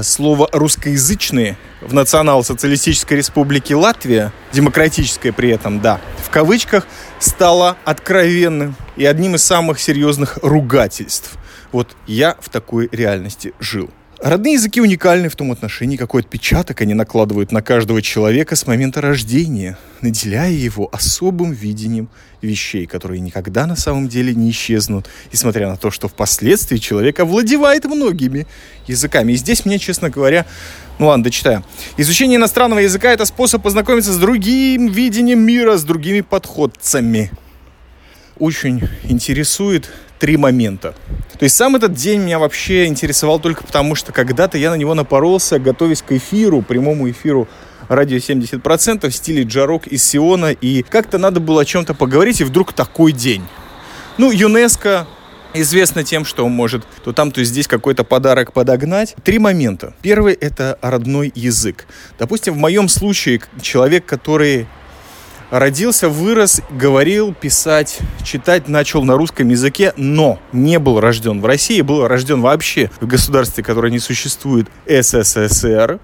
слово 0.03 0.47
«русскоязычные» 0.51 1.57
в 1.81 1.93
Национал-социалистической 1.93 3.17
республике 3.17 3.75
Латвия, 3.75 4.31
демократическое 4.51 5.31
при 5.31 5.49
этом, 5.49 5.81
да, 5.81 5.99
в 6.23 6.29
кавычках, 6.29 6.87
стало 7.19 7.77
откровенным 7.85 8.75
и 8.95 9.05
одним 9.05 9.35
из 9.35 9.43
самых 9.43 9.79
серьезных 9.79 10.39
ругательств 10.41 11.37
Вот 11.71 11.95
я 12.07 12.35
в 12.39 12.49
такой 12.49 12.89
реальности 12.91 13.53
жил. 13.59 13.89
Родные 14.21 14.55
языки 14.55 14.81
уникальны 14.81 15.29
в 15.29 15.37
том 15.37 15.49
отношении, 15.53 15.95
какой 15.95 16.21
отпечаток 16.21 16.81
они 16.81 16.93
накладывают 16.93 17.53
на 17.53 17.61
каждого 17.61 18.01
человека 18.01 18.57
с 18.57 18.67
момента 18.67 18.99
рождения, 18.99 19.77
наделяя 20.01 20.51
его 20.51 20.89
особым 20.91 21.53
видением 21.53 22.09
вещей, 22.41 22.85
которые 22.85 23.21
никогда 23.21 23.65
на 23.65 23.77
самом 23.77 24.09
деле 24.09 24.35
не 24.35 24.49
исчезнут, 24.49 25.07
несмотря 25.31 25.69
на 25.69 25.77
то, 25.77 25.89
что 25.89 26.09
впоследствии 26.09 26.75
человек 26.77 27.21
овладевает 27.21 27.85
многими 27.85 28.45
языками. 28.87 29.31
И 29.31 29.37
здесь 29.37 29.63
мне, 29.63 29.79
честно 29.79 30.09
говоря, 30.09 30.45
ну 30.99 31.07
ладно, 31.07 31.23
дочитаю. 31.23 31.63
Изучение 31.95 32.35
иностранного 32.35 32.79
языка– 32.79 33.09
это 33.13 33.23
способ 33.23 33.63
познакомиться 33.63 34.11
с 34.11 34.17
другим 34.17 34.87
видением 34.87 35.39
мира, 35.39 35.77
с 35.77 35.85
другими 35.85 36.19
подходцами. 36.19 37.31
Очень 38.39 38.81
интересует 39.03 39.91
три 40.17 40.37
момента. 40.37 40.95
То 41.37 41.43
есть 41.43 41.55
сам 41.55 41.75
этот 41.75 41.93
день 41.93 42.21
меня 42.21 42.39
вообще 42.39 42.85
интересовал 42.85 43.39
только 43.39 43.63
потому, 43.63 43.95
что 43.95 44.11
когда-то 44.11 44.57
я 44.57 44.71
на 44.71 44.75
него 44.75 44.93
напоролся, 44.93 45.59
готовясь 45.59 46.01
к 46.01 46.11
эфиру, 46.13 46.61
прямому 46.61 47.09
эфиру 47.09 47.47
радио 47.89 48.17
70% 48.17 49.09
в 49.09 49.15
стиле 49.15 49.43
Джарок 49.43 49.87
из 49.87 50.03
Сиона, 50.03 50.51
и 50.51 50.83
как-то 50.83 51.17
надо 51.17 51.39
было 51.39 51.61
о 51.63 51.65
чем-то 51.65 51.93
поговорить, 51.93 52.41
и 52.41 52.43
вдруг 52.43 52.73
такой 52.73 53.11
день. 53.11 53.43
Ну, 54.17 54.31
ЮНЕСКО 54.31 55.07
известно 55.53 56.03
тем, 56.03 56.25
что 56.25 56.45
он 56.45 56.51
может 56.51 56.83
то 57.03 57.11
там, 57.11 57.31
то 57.31 57.43
здесь 57.43 57.67
какой-то 57.67 58.03
подарок 58.03 58.53
подогнать. 58.53 59.15
Три 59.23 59.39
момента. 59.39 59.93
Первый– 60.01 60.33
это 60.41 60.77
родной 60.81 61.31
язык. 61.35 61.87
Допустим, 62.17 62.53
в 62.53 62.57
моем 62.57 62.87
случае 62.87 63.41
человек, 63.61 64.05
который 64.05 64.67
Родился, 65.51 66.09
вырос, 66.09 66.61
говорил, 66.69 67.33
писать, 67.33 67.97
читать 68.23 68.67
начал 68.67 69.03
на 69.03 69.15
русском 69.15 69.49
языке, 69.49 69.93
но 69.97 70.39
не 70.53 70.77
был 70.77 70.99
рожден 70.99 71.41
в 71.41 71.45
России, 71.45 71.81
был 71.81 72.07
рожден 72.07 72.41
вообще 72.41 72.91
в 73.01 73.07
государстве, 73.07 73.63
которое 73.63 73.91
не 73.91 73.97
существует, 73.97 74.67
СССР. 74.87 75.99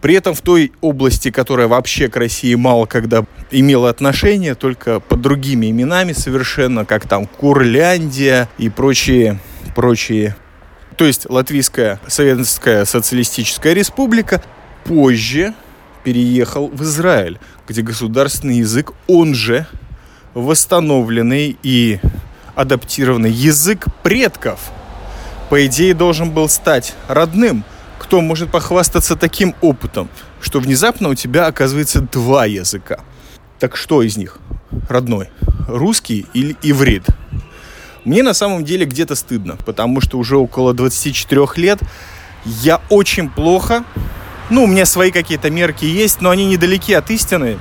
При 0.00 0.14
этом 0.14 0.34
в 0.34 0.42
той 0.42 0.70
области, 0.80 1.32
которая 1.32 1.66
вообще 1.66 2.08
к 2.08 2.16
России 2.16 2.54
мало 2.54 2.86
когда 2.86 3.24
имела 3.50 3.90
отношение, 3.90 4.54
только 4.54 5.00
под 5.00 5.20
другими 5.20 5.70
именами 5.70 6.12
совершенно, 6.12 6.84
как 6.84 7.08
там 7.08 7.26
Курляндия 7.26 8.48
и 8.58 8.68
прочие, 8.68 9.40
прочие. 9.74 10.36
То 10.96 11.04
есть 11.04 11.28
Латвийская 11.28 11.98
Советская 12.06 12.84
Социалистическая 12.84 13.74
Республика 13.74 14.40
позже 14.84 15.52
переехал 16.04 16.68
в 16.68 16.82
Израиль, 16.82 17.40
где 17.68 17.82
государственный 17.82 18.58
язык, 18.58 18.92
он 19.06 19.34
же 19.34 19.66
восстановленный 20.34 21.56
и 21.62 22.00
адаптированный 22.54 23.30
язык 23.30 23.86
предков, 24.02 24.70
по 25.48 25.66
идее, 25.66 25.94
должен 25.94 26.30
был 26.30 26.48
стать 26.48 26.94
родным. 27.08 27.64
Кто 27.98 28.20
может 28.20 28.50
похвастаться 28.50 29.16
таким 29.16 29.54
опытом, 29.60 30.08
что 30.40 30.60
внезапно 30.60 31.08
у 31.08 31.14
тебя 31.14 31.46
оказывается 31.46 32.00
два 32.00 32.44
языка? 32.44 33.00
Так 33.58 33.76
что 33.76 34.02
из 34.02 34.16
них 34.16 34.38
родной? 34.88 35.30
Русский 35.68 36.26
или 36.34 36.56
иврит? 36.62 37.06
Мне 38.04 38.22
на 38.22 38.34
самом 38.34 38.64
деле 38.64 38.84
где-то 38.84 39.14
стыдно, 39.14 39.56
потому 39.64 40.00
что 40.02 40.18
уже 40.18 40.36
около 40.36 40.74
24 40.74 41.46
лет 41.56 41.78
я 42.44 42.82
очень 42.90 43.30
плохо 43.30 43.84
ну, 44.50 44.64
у 44.64 44.66
меня 44.66 44.86
свои 44.86 45.10
какие-то 45.10 45.50
мерки 45.50 45.84
есть, 45.84 46.20
но 46.20 46.30
они 46.30 46.46
недалеки 46.46 46.92
от 46.92 47.10
истины. 47.10 47.58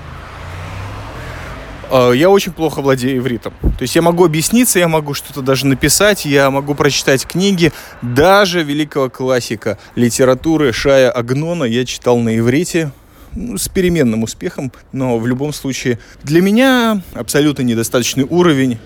А, 1.90 2.12
я 2.12 2.30
очень 2.30 2.52
плохо 2.52 2.82
владею 2.82 3.18
ивритом. 3.18 3.54
То 3.62 3.82
есть 3.84 3.96
я 3.96 4.02
могу 4.02 4.26
объясниться, 4.26 4.80
я 4.80 4.88
могу 4.88 5.14
что-то 5.14 5.42
даже 5.42 5.68
написать, 5.68 6.26
я 6.26 6.50
могу 6.50 6.76
прочитать 6.76 7.26
книги. 7.26 7.72
Даже 8.02 8.64
великого 8.64 9.10
классика 9.10 9.78
литературы 9.96 10.74
Шая 10.74 11.12
Агнона 11.12 11.66
я 11.66 11.86
читал 11.86 12.18
на 12.18 12.38
иврите 12.38 12.92
ну, 13.36 13.58
с 13.58 13.68
переменным 13.68 14.24
успехом, 14.24 14.72
но 14.92 15.18
в 15.18 15.28
любом 15.28 15.54
случае 15.54 16.00
для 16.24 16.42
меня 16.42 17.02
абсолютно 17.14 17.62
недостаточный 17.62 18.26
уровень 18.30 18.80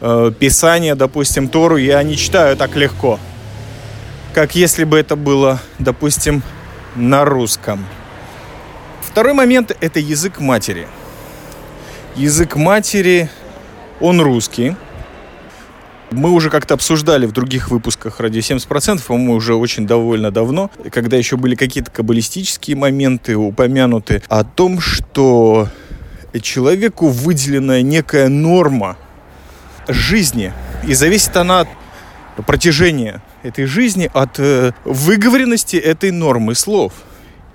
э, 0.00 0.32
писания, 0.38 0.94
допустим, 0.94 1.48
Тору 1.48 1.76
я 1.76 2.02
не 2.02 2.16
читаю 2.16 2.56
так 2.56 2.76
легко, 2.76 3.18
как 4.32 4.54
если 4.54 4.84
бы 4.84 4.98
это 4.98 5.16
было, 5.16 5.60
допустим, 5.78 6.42
на 6.96 7.24
русском. 7.24 7.84
Второй 9.02 9.32
момент– 9.32 9.76
это 9.80 10.00
язык 10.00 10.40
матери. 10.40 10.88
Язык 12.16 12.56
матери, 12.56 13.28
он 14.00 14.20
русский. 14.20 14.76
Мы 16.10 16.30
уже 16.30 16.50
как-то 16.50 16.74
обсуждали 16.74 17.26
в 17.26 17.32
других 17.32 17.70
выпусках 17.70 18.20
«Радио 18.20 18.40
70%», 18.40 19.04
по-моему, 19.04 19.34
уже 19.34 19.54
очень 19.54 19.86
довольно 19.86 20.30
давно, 20.30 20.70
когда 20.92 21.16
еще 21.16 21.36
были 21.36 21.56
какие-то 21.56 21.90
каббалистические 21.90 22.76
моменты 22.76 23.36
упомянуты, 23.36 24.22
о 24.28 24.44
том, 24.44 24.80
что 24.80 25.68
человеку 26.40 27.08
выделена 27.08 27.82
некая 27.82 28.28
норма 28.28 28.96
жизни, 29.88 30.52
и 30.86 30.94
зависит 30.94 31.36
она 31.36 31.60
от 31.60 31.68
протяжения 32.46 33.22
этой 33.44 33.66
жизни 33.66 34.10
от 34.12 34.40
э, 34.40 34.72
выговоренности 34.84 35.76
этой 35.76 36.10
нормы 36.10 36.54
слов. 36.54 36.92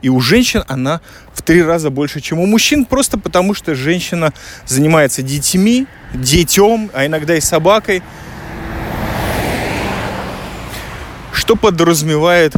И 0.01 0.07
у 0.07 0.21
женщин 0.21 0.63
она 0.67 1.01
в 1.33 1.41
три 1.41 1.61
раза 1.61 1.89
больше, 1.89 2.21
чем 2.21 2.39
у 2.39 2.45
мужчин, 2.45 2.85
просто 2.85 3.19
потому 3.19 3.53
что 3.53 3.75
женщина 3.75 4.33
занимается 4.65 5.21
детьми, 5.23 5.87
детем, 6.13 6.89
а 6.93 7.05
иногда 7.05 7.35
и 7.35 7.41
собакой, 7.41 8.01
что 11.33 11.55
подразумевает 11.55 12.53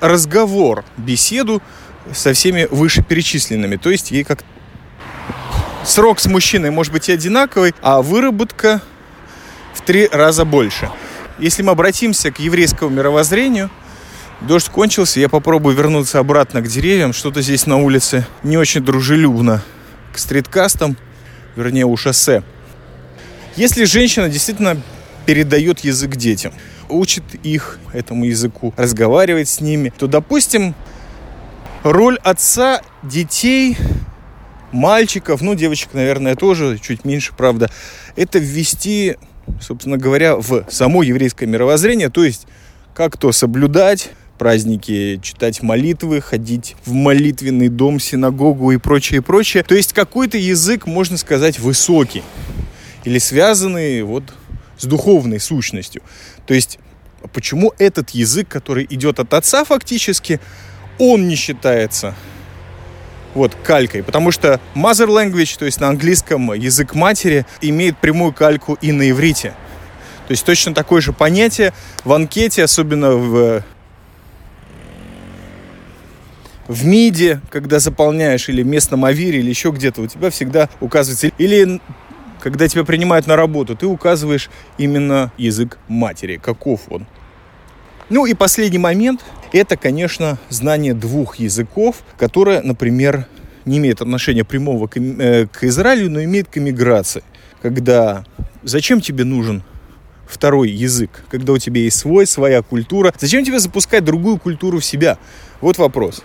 разговор, 0.00 0.84
беседу 0.96 1.62
со 2.12 2.32
всеми 2.32 2.66
вышеперечисленными. 2.70 3.76
То 3.76 3.90
есть 3.90 4.10
ей 4.10 4.24
как 4.24 4.40
срок 5.84 6.18
с 6.18 6.26
мужчиной 6.26 6.70
может 6.70 6.92
быть 6.92 7.08
и 7.08 7.12
одинаковый, 7.12 7.74
а 7.82 8.02
выработка 8.02 8.80
в 9.74 9.82
три 9.82 10.08
раза 10.10 10.44
больше. 10.44 10.90
Если 11.38 11.62
мы 11.62 11.72
обратимся 11.72 12.30
к 12.30 12.38
еврейскому 12.38 12.90
мировоззрению, 12.90 13.70
дождь 14.40 14.70
кончился, 14.70 15.20
я 15.20 15.28
попробую 15.28 15.76
вернуться 15.76 16.18
обратно 16.18 16.62
к 16.62 16.68
деревьям. 16.68 17.12
Что-то 17.12 17.42
здесь 17.42 17.66
на 17.66 17.76
улице 17.76 18.26
не 18.42 18.56
очень 18.56 18.82
дружелюбно 18.82 19.62
к 20.14 20.18
стриткастам, 20.18 20.96
вернее, 21.54 21.84
у 21.84 21.94
шоссе. 21.96 22.42
Если 23.54 23.84
женщина 23.84 24.30
действительно 24.30 24.80
передает 25.26 25.80
язык 25.80 26.16
детям, 26.16 26.54
учит 26.88 27.24
их 27.42 27.78
этому 27.92 28.24
языку, 28.24 28.72
разговаривает 28.76 29.48
с 29.48 29.60
ними, 29.60 29.92
то, 29.96 30.06
допустим, 30.06 30.74
роль 31.82 32.18
отца 32.22 32.80
детей, 33.02 33.76
мальчиков, 34.72 35.42
ну, 35.42 35.54
девочек, 35.54 35.90
наверное, 35.92 36.34
тоже, 36.34 36.78
чуть 36.78 37.04
меньше, 37.04 37.34
правда, 37.36 37.70
это 38.14 38.38
ввести 38.38 39.16
собственно 39.60 39.96
говоря, 39.96 40.36
в 40.36 40.64
само 40.70 41.02
еврейское 41.02 41.46
мировоззрение, 41.46 42.10
то 42.10 42.24
есть 42.24 42.46
как 42.94 43.16
то 43.16 43.32
соблюдать 43.32 44.10
праздники, 44.38 45.18
читать 45.22 45.62
молитвы, 45.62 46.20
ходить 46.20 46.76
в 46.84 46.92
молитвенный 46.92 47.68
дом, 47.68 47.98
синагогу 47.98 48.72
и 48.72 48.76
прочее, 48.76 49.22
прочее. 49.22 49.62
То 49.62 49.74
есть 49.74 49.92
какой-то 49.92 50.38
язык, 50.38 50.86
можно 50.86 51.16
сказать, 51.16 51.58
высокий 51.58 52.22
или 53.04 53.18
связанный 53.18 54.02
вот 54.02 54.24
с 54.78 54.84
духовной 54.84 55.40
сущностью. 55.40 56.02
То 56.46 56.54
есть 56.54 56.78
почему 57.32 57.72
этот 57.78 58.10
язык, 58.10 58.48
который 58.48 58.86
идет 58.88 59.18
от 59.18 59.32
отца 59.34 59.64
фактически, 59.64 60.40
он 60.98 61.28
не 61.28 61.34
считается 61.34 62.14
вот, 63.36 63.54
калькой. 63.62 64.02
Потому 64.02 64.32
что 64.32 64.60
mother 64.74 65.06
language, 65.06 65.56
то 65.58 65.66
есть 65.66 65.80
на 65.80 65.88
английском 65.88 66.52
язык 66.54 66.94
матери, 66.94 67.46
имеет 67.60 67.98
прямую 67.98 68.32
кальку 68.32 68.78
и 68.80 68.90
на 68.92 69.10
иврите. 69.10 69.54
То 70.26 70.32
есть 70.32 70.44
точно 70.44 70.74
такое 70.74 71.00
же 71.00 71.12
понятие 71.12 71.72
в 72.04 72.12
анкете, 72.12 72.64
особенно 72.64 73.12
в 73.12 73.62
в 76.66 76.84
МИДе, 76.84 77.40
когда 77.50 77.78
заполняешь, 77.78 78.48
или 78.48 78.64
в 78.64 78.66
местном 78.66 79.04
авире, 79.04 79.38
или 79.38 79.50
еще 79.50 79.70
где-то, 79.70 80.02
у 80.02 80.08
тебя 80.08 80.30
всегда 80.30 80.68
указывается, 80.80 81.28
или 81.38 81.80
когда 82.40 82.66
тебя 82.66 82.82
принимают 82.82 83.28
на 83.28 83.36
работу, 83.36 83.76
ты 83.76 83.86
указываешь 83.86 84.50
именно 84.76 85.30
язык 85.36 85.78
матери, 85.86 86.40
каков 86.42 86.80
он. 86.90 87.06
Ну 88.08 88.26
и 88.26 88.34
последний 88.34 88.78
момент– 88.78 89.24
это, 89.52 89.76
конечно, 89.76 90.38
знание 90.48 90.94
двух 90.94 91.36
языков, 91.36 92.04
которое, 92.18 92.62
например, 92.62 93.26
не 93.64 93.78
имеет 93.78 94.00
отношения 94.00 94.44
прямого 94.44 94.86
к, 94.86 94.96
э, 94.96 95.46
к 95.46 95.64
Израилю, 95.64 96.10
но 96.10 96.22
имеет 96.22 96.48
к 96.48 96.58
эмиграции. 96.58 97.24
Когда 97.62 98.24
зачем 98.62 99.00
тебе 99.00 99.24
нужен 99.24 99.64
второй 100.28 100.70
язык, 100.70 101.24
когда 101.30 101.52
у 101.52 101.58
тебя 101.58 101.80
есть 101.80 101.98
свой, 101.98 102.26
своя 102.26 102.62
культура. 102.62 103.14
Зачем 103.18 103.44
тебе 103.44 103.60
запускать 103.60 104.04
другую 104.04 104.38
культуру 104.38 104.80
в 104.80 104.84
себя? 104.84 105.18
Вот 105.60 105.78
вопрос. 105.78 106.22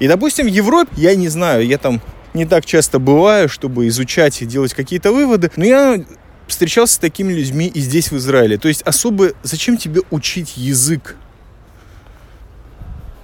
И, 0.00 0.08
допустим, 0.08 0.46
в 0.46 0.50
Европе, 0.50 0.90
я 0.96 1.14
не 1.14 1.28
знаю, 1.28 1.66
я 1.66 1.78
там 1.78 2.00
не 2.34 2.46
так 2.46 2.66
часто 2.66 2.98
бываю, 2.98 3.48
чтобы 3.48 3.86
изучать 3.88 4.42
и 4.42 4.46
делать 4.46 4.74
какие-то 4.74 5.12
выводы, 5.12 5.50
но 5.56 5.64
я 5.64 6.04
встречался 6.48 6.94
с 6.94 6.98
такими 6.98 7.32
людьми 7.32 7.68
и 7.72 7.80
здесь, 7.80 8.10
в 8.10 8.16
Израиле. 8.16 8.58
То 8.58 8.68
есть 8.68 8.82
особо 8.82 9.30
зачем 9.42 9.76
тебе 9.76 10.02
учить 10.10 10.56
язык 10.56 11.16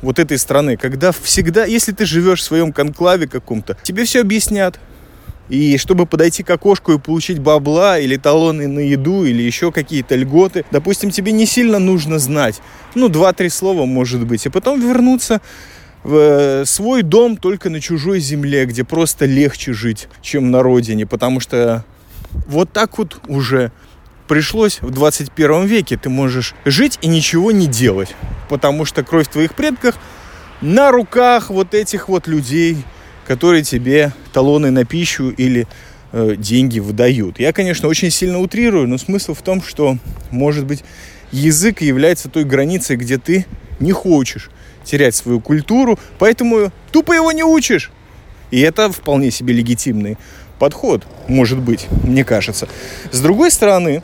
вот 0.03 0.19
этой 0.19 0.39
страны, 0.39 0.77
когда 0.77 1.13
всегда, 1.13 1.65
если 1.65 1.93
ты 1.93 2.07
живешь 2.07 2.41
в 2.41 2.45
своем 2.45 2.73
конклаве 2.73 3.27
каком-то, 3.27 3.77
тебе 3.83 4.05
все 4.05 4.21
объяснят. 4.21 4.79
И 5.49 5.79
чтобы 5.79 6.07
подойти 6.07 6.45
к 6.45 6.51
окошку 6.51 6.93
и 6.93 6.99
получить 6.99 7.41
бабла 7.41 7.99
или 7.99 8.17
талоны 8.17 8.69
на 8.69 8.79
еду 8.79 9.25
или 9.25 9.43
еще 9.43 9.73
какие-то 9.73 10.15
льготы, 10.15 10.65
допустим, 10.71 11.11
тебе 11.11 11.33
не 11.33 11.45
сильно 11.45 11.81
нужно 11.81 12.21
знать. 12.21 12.61
Ну, 12.95 13.09
два-три 13.09 13.49
слова, 13.49 13.85
может 13.85 14.25
быть. 14.25 14.47
И 14.47 14.49
потом 14.49 14.81
вернуться 14.81 15.41
в 16.05 16.15
э, 16.15 16.65
свой 16.67 17.03
дом 17.03 17.37
только 17.37 17.69
на 17.69 17.81
чужой 17.81 18.21
земле, 18.21 18.65
где 18.65 18.85
просто 18.85 19.27
легче 19.27 19.73
жить, 19.73 20.09
чем 20.23 20.53
на 20.53 20.63
родине. 20.63 21.05
Потому 21.05 21.41
что 21.41 21.85
вот 22.47 22.73
так 22.73 22.97
вот 22.99 23.21
уже 23.27 23.73
пришлось 24.31 24.81
в 24.81 24.91
21 24.91 25.67
веке. 25.67 25.99
Ты 25.99 26.09
можешь 26.09 26.55
жить 26.65 26.99
и 27.03 27.09
ничего 27.09 27.53
не 27.53 27.67
делать. 27.67 28.15
Потому 28.49 28.87
что 28.87 29.05
кровь 29.05 29.29
твоих 29.29 29.55
предков 29.55 29.97
на 30.63 30.91
руках 30.91 31.51
вот 31.51 31.75
этих 31.75 32.09
вот 32.09 32.27
людей– 32.27 32.79
которые 33.31 33.63
тебе 33.63 34.13
талоны 34.33 34.73
на 34.73 34.85
пищу 34.85 35.31
или 35.31 35.69
э, 36.11 36.35
деньги 36.37 36.81
выдают. 36.81 37.39
Я, 37.39 37.53
конечно, 37.53 37.87
очень 37.87 38.11
сильно 38.11 38.41
утрирую, 38.41 38.89
но 38.89 38.99
смысл 38.99 39.35
в 39.35 39.43
том, 39.43 39.63
что, 39.63 39.99
может 40.33 40.67
быть, 40.67 40.83
язык 41.31 41.81
является 41.81 42.29
той 42.29 42.43
границей, 42.43 42.97
где 42.97 43.19
ты 43.19 43.47
не 43.79 43.93
хочешь 43.93 44.51
терять 44.83 45.15
свою 45.15 45.41
культуру, 45.41 45.97
поэтому 46.19 46.73
тупо 46.91 47.13
его 47.13 47.31
не 47.31 47.45
учишь. 47.45 47.93
И 48.51 48.59
это 48.59 48.91
вполне 48.91 49.31
себе 49.31 49.55
легитимный 49.55 50.19
подход, 50.59 51.07
может 51.29 51.61
быть, 51.61 51.87
мне 52.03 52.25
кажется. 52.25 52.69
С 53.13 53.21
другой 53.21 53.53
стороны, 53.53 54.03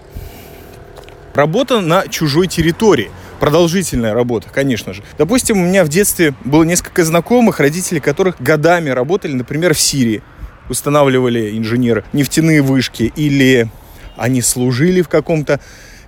работа 1.37 1.81
на 1.81 2.09
чужой 2.09 2.47
территории– 2.49 3.11
продолжительная 3.40 4.14
работа, 4.14 4.49
конечно 4.52 4.93
же. 4.93 5.02
Допустим, 5.19 5.59
у 5.59 5.64
меня 5.64 5.85
в 5.85 5.88
детстве 5.88 6.35
было 6.45 6.64
несколько 6.64 7.05
знакомых, 7.05 7.61
родителей 7.61 8.00
которых 8.00 8.40
годами 8.40 8.90
работали, 8.90 9.33
например, 9.33 9.75
в 9.75 9.81
Сирии. 9.81 10.23
Устанавливали 10.69 11.57
инженеры 11.57 12.05
нефтяные 12.12 12.61
вышки 12.61 13.12
или 13.14 13.69
они 14.16 14.43
служили 14.43 15.02
в 15.02 15.09
каком-то 15.09 15.61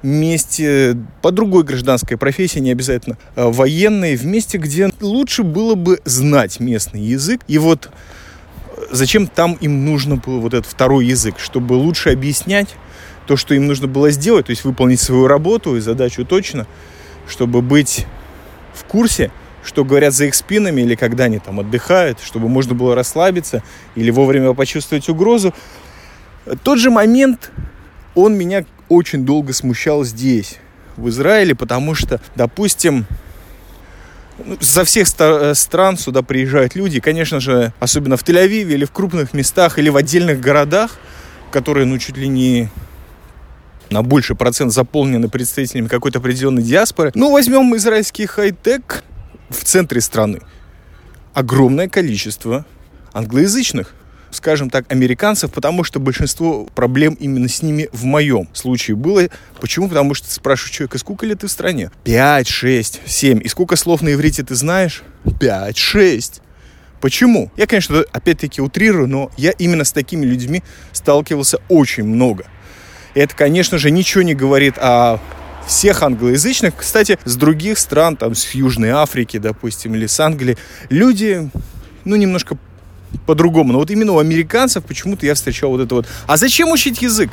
месте 0.03 0.97
по 1.23 1.31
другой 1.31 1.63
гражданской 1.63 2.17
профессии, 2.17 2.59
не 2.59 2.73
обязательно 2.73 3.19
а 3.37 3.51
военной, 3.51 4.17
в 4.17 4.25
месте, 4.27 4.59
где 4.59 4.91
лучше 5.01 5.43
было 5.43 5.75
бы 5.75 6.01
знать 6.05 6.59
местный 6.59 7.03
язык. 7.03 7.43
И 7.47 7.59
вот 7.59 7.91
зачем 8.91 9.27
там 9.29 9.55
им 9.61 9.85
нужно 9.85 10.17
было 10.17 10.41
вот 10.41 10.55
этот 10.55 10.71
второй 10.71 11.07
язык, 11.07 11.37
чтобы 11.39 11.75
лучше 11.75 12.11
объяснять 12.11 12.69
то, 13.29 13.37
что 13.37 13.55
им 13.55 13.69
нужно 13.69 13.87
было 13.87 14.11
сделать, 14.11 14.47
то 14.47 14.51
есть 14.51 14.65
выполнить 14.65 15.01
свою 15.01 15.29
работу 15.29 15.77
и 15.77 15.81
задачу 15.81 16.25
точно– 16.25 16.67
чтобы 17.29 17.63
быть 17.63 18.07
в 18.75 18.85
курсе, 18.85 19.31
что 19.63 19.85
говорят 19.85 20.15
за 20.15 20.25
их 20.25 20.35
спинами 20.35 20.81
или 20.81 20.95
когда 20.95 21.25
они 21.25 21.39
там 21.39 21.61
отдыхают, 21.61 22.19
чтобы 22.21 22.49
можно 22.49 22.75
было 22.75 22.95
расслабиться 22.95 23.63
или 23.95 24.11
вовремя 24.11 24.55
почувствовать 24.55 25.09
угрозу. 25.09 25.55
Тот 26.63 26.79
же 26.79 26.91
момент, 26.91 27.53
он 28.15 28.35
меня 28.35 28.65
очень 28.89 29.25
долго 29.25 29.53
смущал 29.53 30.05
здесь, 30.05 30.57
в 30.97 31.09
Израиле, 31.11 31.55
потому 31.55 31.95
что, 31.95 32.21
допустим, 32.35 33.07
ну, 34.45 34.57
со 34.61 34.85
всех 34.85 35.07
э, 35.19 35.55
стран 35.55 35.97
сюда 35.97 36.23
приезжают 36.23 36.75
люди, 36.75 36.99
конечно 36.99 37.39
же, 37.39 37.73
особенно 37.79 38.17
в 38.17 38.25
Тель-Авиве 38.25 38.73
или 38.73 38.85
в 38.85 38.91
крупных 38.91 39.35
местах, 39.35 39.79
или 39.79 39.91
в 39.91 39.97
отдельных 39.97 40.41
городах, 40.41 40.99
которые, 41.53 41.87
ну, 41.87 41.99
чуть 41.99 42.17
ли 42.17 42.27
не 42.27 42.69
на 43.90 44.02
больший 44.02 44.37
процент 44.37 44.73
заполнены 44.73 45.28
представителями 45.28 45.88
какой-то 45.88 46.18
определенной 46.18 46.62
диаспоры. 46.62 47.12
Ну, 47.14 47.33
возьмем 47.33 47.75
израильский 47.76 48.26
хай-тек 48.26 49.04
в 49.49 49.64
центре 49.64 50.00
страны. 50.00 50.40
Огромное 51.35 51.88
количество 51.88 52.66
англоязычных 53.12 53.94
скажем 54.31 54.68
так, 54.68 54.85
американцев, 54.92 55.51
потому 55.51 55.85
что 55.85 56.01
большинство 56.01 56.64
проблем 56.74 57.14
именно 57.14 57.48
с 57.48 57.62
ними 57.62 57.88
в 57.92 58.05
моем 58.05 58.46
случае 58.53 58.94
было. 58.94 59.29
Почему? 59.59 59.88
Потому 59.88 60.12
что 60.12 60.29
ты 60.29 60.35
спрашиваешь 60.35 60.74
человека, 60.74 60.98
сколько 60.98 61.24
лет 61.24 61.40
ты 61.40 61.46
в 61.46 61.51
стране? 61.51 61.90
Пять, 62.05 62.46
шесть, 62.46 63.01
семь. 63.07 63.40
И 63.42 63.48
сколько 63.48 63.74
слов 63.77 64.03
на 64.03 64.12
иврите 64.12 64.42
ты 64.42 64.55
знаешь? 64.55 65.03
Пять, 65.40 65.79
шесть. 65.79 66.42
Почему? 67.01 67.51
Я, 67.57 67.66
конечно, 67.66 68.05
опять-таки 68.12 68.61
утрирую, 68.61 69.09
но 69.09 69.31
я 69.38 69.53
именно 69.53 69.85
с 69.85 69.92
такими 69.92 70.27
людьми 70.27 70.62
сталкивался 70.92 71.59
очень 71.68 72.05
много– 72.05 72.44
это, 73.14 73.35
конечно 73.35 73.79
же, 73.79 73.90
ничего 73.90 74.23
не 74.23 74.35
говорит 74.35 74.77
о 74.79 75.18
всех 75.66 76.03
англоязычных, 76.03 76.77
кстати, 76.77 77.18
с 77.25 77.37
других 77.37 77.79
стран, 77.79 78.16
там, 78.16 78.35
с 78.35 78.51
Южной 78.55 78.90
Африки, 78.90 79.37
допустим, 79.38 79.94
или 79.94 80.07
с 80.07 80.18
Англии, 80.18 80.57
люди, 80.88 81.51
ну, 82.05 82.16
немножко 82.16 82.57
по-другому. 83.27 83.73
Но 83.73 83.79
вот 83.79 83.90
именно 83.90 84.12
у 84.12 84.18
американцев 84.18 84.85
почему-то 84.85 85.27
я 85.27 85.35
встречал 85.35 85.71
вот 85.71 85.81
это 85.81 85.94
вот. 85.94 86.07
А 86.27 86.37
зачем 86.37 86.71
учить 86.71 87.03
язык? 87.03 87.31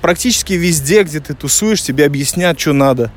Практически 0.00 0.54
везде, 0.54 1.02
где 1.02 1.20
ты 1.20 1.34
тусуешь, 1.34 1.82
тебе 1.82 2.06
объяснят, 2.06 2.58
что 2.58 2.72
надо. 2.72 3.12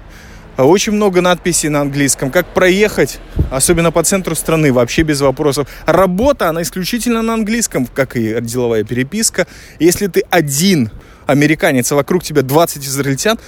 А 0.56 0.66
очень 0.66 0.92
много 0.92 1.22
надписей 1.22 1.70
на 1.70 1.82
английском. 1.82 2.30
Как 2.30 2.54
проехать, 2.54 3.20
особенно 3.50 3.92
по 3.92 4.04
центру 4.04 4.36
страны, 4.36 4.72
вообще 4.72 5.02
без 5.02 5.22
вопросов. 5.22 5.68
Работа, 5.86 6.50
она 6.50 6.62
исключительно 6.62 7.22
на 7.22 7.34
английском, 7.34 7.88
как 7.88 8.16
и 8.16 8.40
деловая 8.42 8.84
переписка. 8.84 9.48
Если 9.80 10.08
ты 10.08 10.24
один 10.30 10.92
американец, 11.28 11.92
а 11.92 11.96
вокруг 11.96 12.24
тебя 12.24 12.42
20 12.42 12.86
израильтян, 12.86 13.40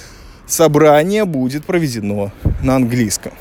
собрание 0.46 1.24
будет 1.24 1.64
проведено 1.64 2.32
на 2.62 2.76
английском. 2.76 3.32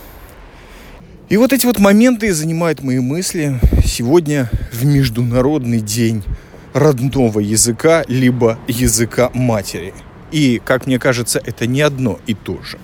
И 1.28 1.38
вот 1.38 1.54
эти 1.54 1.66
вот 1.66 1.80
моменты 1.80 2.32
занимают 2.34 2.84
мои 2.84 3.00
мысли 3.00 3.60
сегодня 3.84 4.50
в 4.72 4.86
Международный 4.86 5.82
день 5.82 6.24
родного 6.74 7.40
языка, 7.40 8.04
либо 8.08 8.60
языка 8.68 9.32
матери. 9.34 9.94
И, 10.32 10.62
как 10.64 10.86
мне 10.86 11.00
кажется, 11.00 11.42
это 11.44 11.66
не 11.66 11.82
одно 11.82 12.20
и 12.28 12.34
то 12.34 12.62
же. 12.62 12.78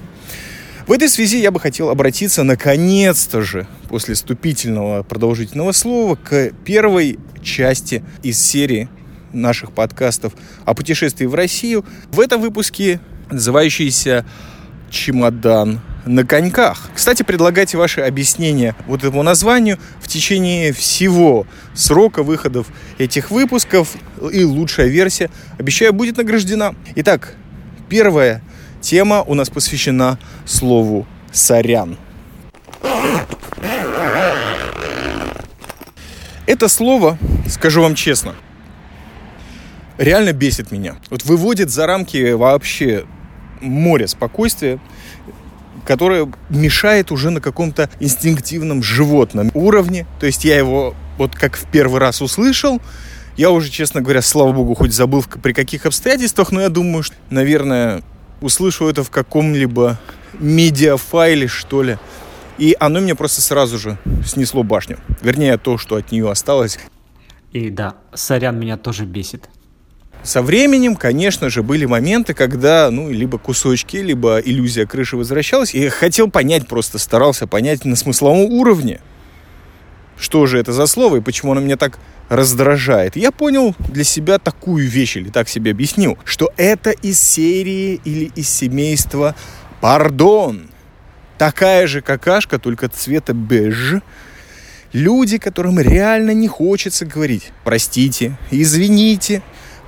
В 0.87 0.91
этой 0.91 1.09
связи 1.09 1.39
я 1.39 1.51
бы 1.51 1.59
хотел 1.59 1.89
обратиться, 1.89 2.43
наконец-то 2.43 3.41
же, 3.41 3.67
после 3.89 4.15
вступительного 4.15 5.03
продолжительного 5.03 5.71
слова, 5.71 6.15
к 6.15 6.51
первой 6.65 7.19
части 7.43 8.03
из 8.23 8.39
серии 8.39 8.89
наших 9.33 9.71
подкастов 9.71 10.33
о 10.65 10.73
путешествии 10.73 11.25
в 11.25 11.35
Россию. 11.35 11.85
В 12.11 12.19
этом 12.19 12.41
выпуске 12.41 12.99
называющийся 13.29 14.25
«Чемодан 14.89 15.81
на 16.05 16.25
коньках». 16.25 16.89
Кстати, 16.93 17.23
предлагайте 17.23 17.77
ваши 17.77 18.01
объяснения 18.01 18.75
вот 18.87 19.03
этому 19.03 19.23
названию 19.23 19.77
в 19.99 20.07
течение 20.07 20.73
всего 20.73 21.45
срока 21.73 22.23
выходов 22.23 22.67
этих 22.97 23.31
выпусков. 23.31 23.89
И 24.31 24.43
лучшая 24.43 24.87
версия, 24.87 25.29
обещаю, 25.57 25.93
будет 25.93 26.17
награждена. 26.17 26.75
Итак, 26.95 27.35
первая 27.89 28.41
тема 28.81 29.21
у 29.21 29.33
нас 29.33 29.49
посвящена 29.49 30.17
слову 30.45 31.07
«сорян». 31.31 31.97
Это 36.47 36.67
слово, 36.67 37.17
скажу 37.47 37.81
вам 37.81 37.95
честно, 37.95 38.35
реально 40.01 40.33
бесит 40.33 40.71
меня. 40.71 40.95
Вот 41.09 41.23
выводит 41.25 41.69
за 41.69 41.85
рамки 41.85 42.31
вообще 42.31 43.05
море 43.61 44.07
спокойствия, 44.07 44.79
которое 45.85 46.31
мешает 46.49 47.11
уже 47.11 47.29
на 47.29 47.41
каком-то 47.41 47.89
инстинктивном 47.99 48.83
животном 48.83 49.51
уровне. 49.53 50.07
То 50.19 50.25
есть 50.25 50.43
я 50.43 50.57
его 50.57 50.95
вот 51.17 51.35
как 51.35 51.55
в 51.55 51.65
первый 51.67 51.99
раз 51.99 52.21
услышал, 52.21 52.81
я 53.37 53.51
уже, 53.51 53.69
честно 53.69 54.01
говоря, 54.01 54.21
слава 54.21 54.51
богу, 54.51 54.75
хоть 54.75 54.93
забыл 54.93 55.23
при 55.41 55.53
каких 55.53 55.85
обстоятельствах, 55.85 56.51
но 56.51 56.61
я 56.61 56.69
думаю, 56.69 57.03
что, 57.03 57.15
наверное, 57.29 58.01
услышу 58.41 58.87
это 58.87 59.03
в 59.03 59.09
каком-либо 59.09 59.99
медиафайле, 60.39 61.47
что 61.47 61.83
ли. 61.83 61.97
И 62.57 62.75
оно 62.79 62.99
меня 62.99 63.15
просто 63.15 63.41
сразу 63.41 63.77
же 63.77 63.97
снесло 64.25 64.63
башню. 64.63 64.97
Вернее, 65.21 65.57
то, 65.57 65.77
что 65.77 65.95
от 65.95 66.11
нее 66.11 66.29
осталось. 66.29 66.77
И 67.53 67.69
да, 67.69 67.95
сорян 68.13 68.59
меня 68.59 68.77
тоже 68.77 69.05
бесит. 69.05 69.49
Со 70.23 70.43
временем, 70.43 70.95
конечно 70.95 71.49
же, 71.49 71.63
были 71.63 71.86
моменты, 71.86 72.36
когда, 72.36 72.91
ну, 72.91 73.10
либо 73.10 73.39
кусочки, 73.39 73.97
либо 73.97 74.39
иллюзия 74.39 74.86
крыши 74.86 75.17
возвращалась. 75.17 75.73
И 75.73 75.79
я 75.79 75.89
хотел 75.89 76.29
понять, 76.29 76.67
просто 76.67 76.99
старался 76.99 77.47
понять 77.47 77.86
на 77.86 77.95
смысловом 77.95 78.41
уровне, 78.41 78.99
что 80.19 80.45
же 80.45 80.60
это 80.60 80.73
за 80.73 80.86
слово 80.86 81.17
и 81.17 81.21
почему 81.21 81.53
оно 81.53 81.62
меня 81.62 81.75
так 81.75 81.97
раздражает. 82.29 83.15
Я 83.15 83.31
понял 83.31 83.75
для 83.79 84.03
себя 84.03 84.38
такую 84.38 84.88
вещь, 84.88 85.17
или 85.17 85.29
так 85.29 85.49
себе 85.49 85.71
объяснил, 85.71 86.19
что 86.23 86.51
это 86.55 86.91
из 86.91 87.19
серии 87.19 87.99
или 88.05 88.31
из 88.36 88.47
семейства 88.47 89.36
«Пардон». 89.81 90.69
Такая 91.39 91.88
же 91.88 92.01
какашка, 92.01 92.60
только 92.60 92.88
цвета 92.88 93.34
беж. 93.34 93.95
Люди, 94.93 95.39
которым 95.39 95.79
реально 95.79 96.31
не 96.31 96.47
хочется 96.47 97.07
говорить 97.07 97.51
«простите», 97.63 98.38
«извините», 98.51 99.41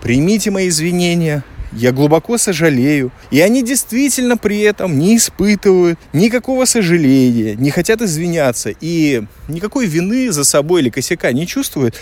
примите 0.03 0.51
мои 0.51 0.67
извинения, 0.67 1.45
я 1.71 1.93
глубоко 1.93 2.37
сожалею. 2.37 3.11
И 3.31 3.39
они 3.39 3.63
действительно 3.63 4.35
при 4.35 4.59
этом 4.59 4.99
не 4.99 5.15
испытывают 5.15 5.97
никакого 6.11 6.65
сожаления, 6.65 7.55
не 7.55 7.71
хотят 7.71 8.01
извиняться 8.01 8.69
и 8.81 9.23
никакой 9.47 9.85
вины 9.87 10.29
за 10.31 10.43
собой 10.43 10.81
или 10.81 10.89
косяка 10.89 11.31
не 11.31 11.47
чувствуют. 11.47 11.95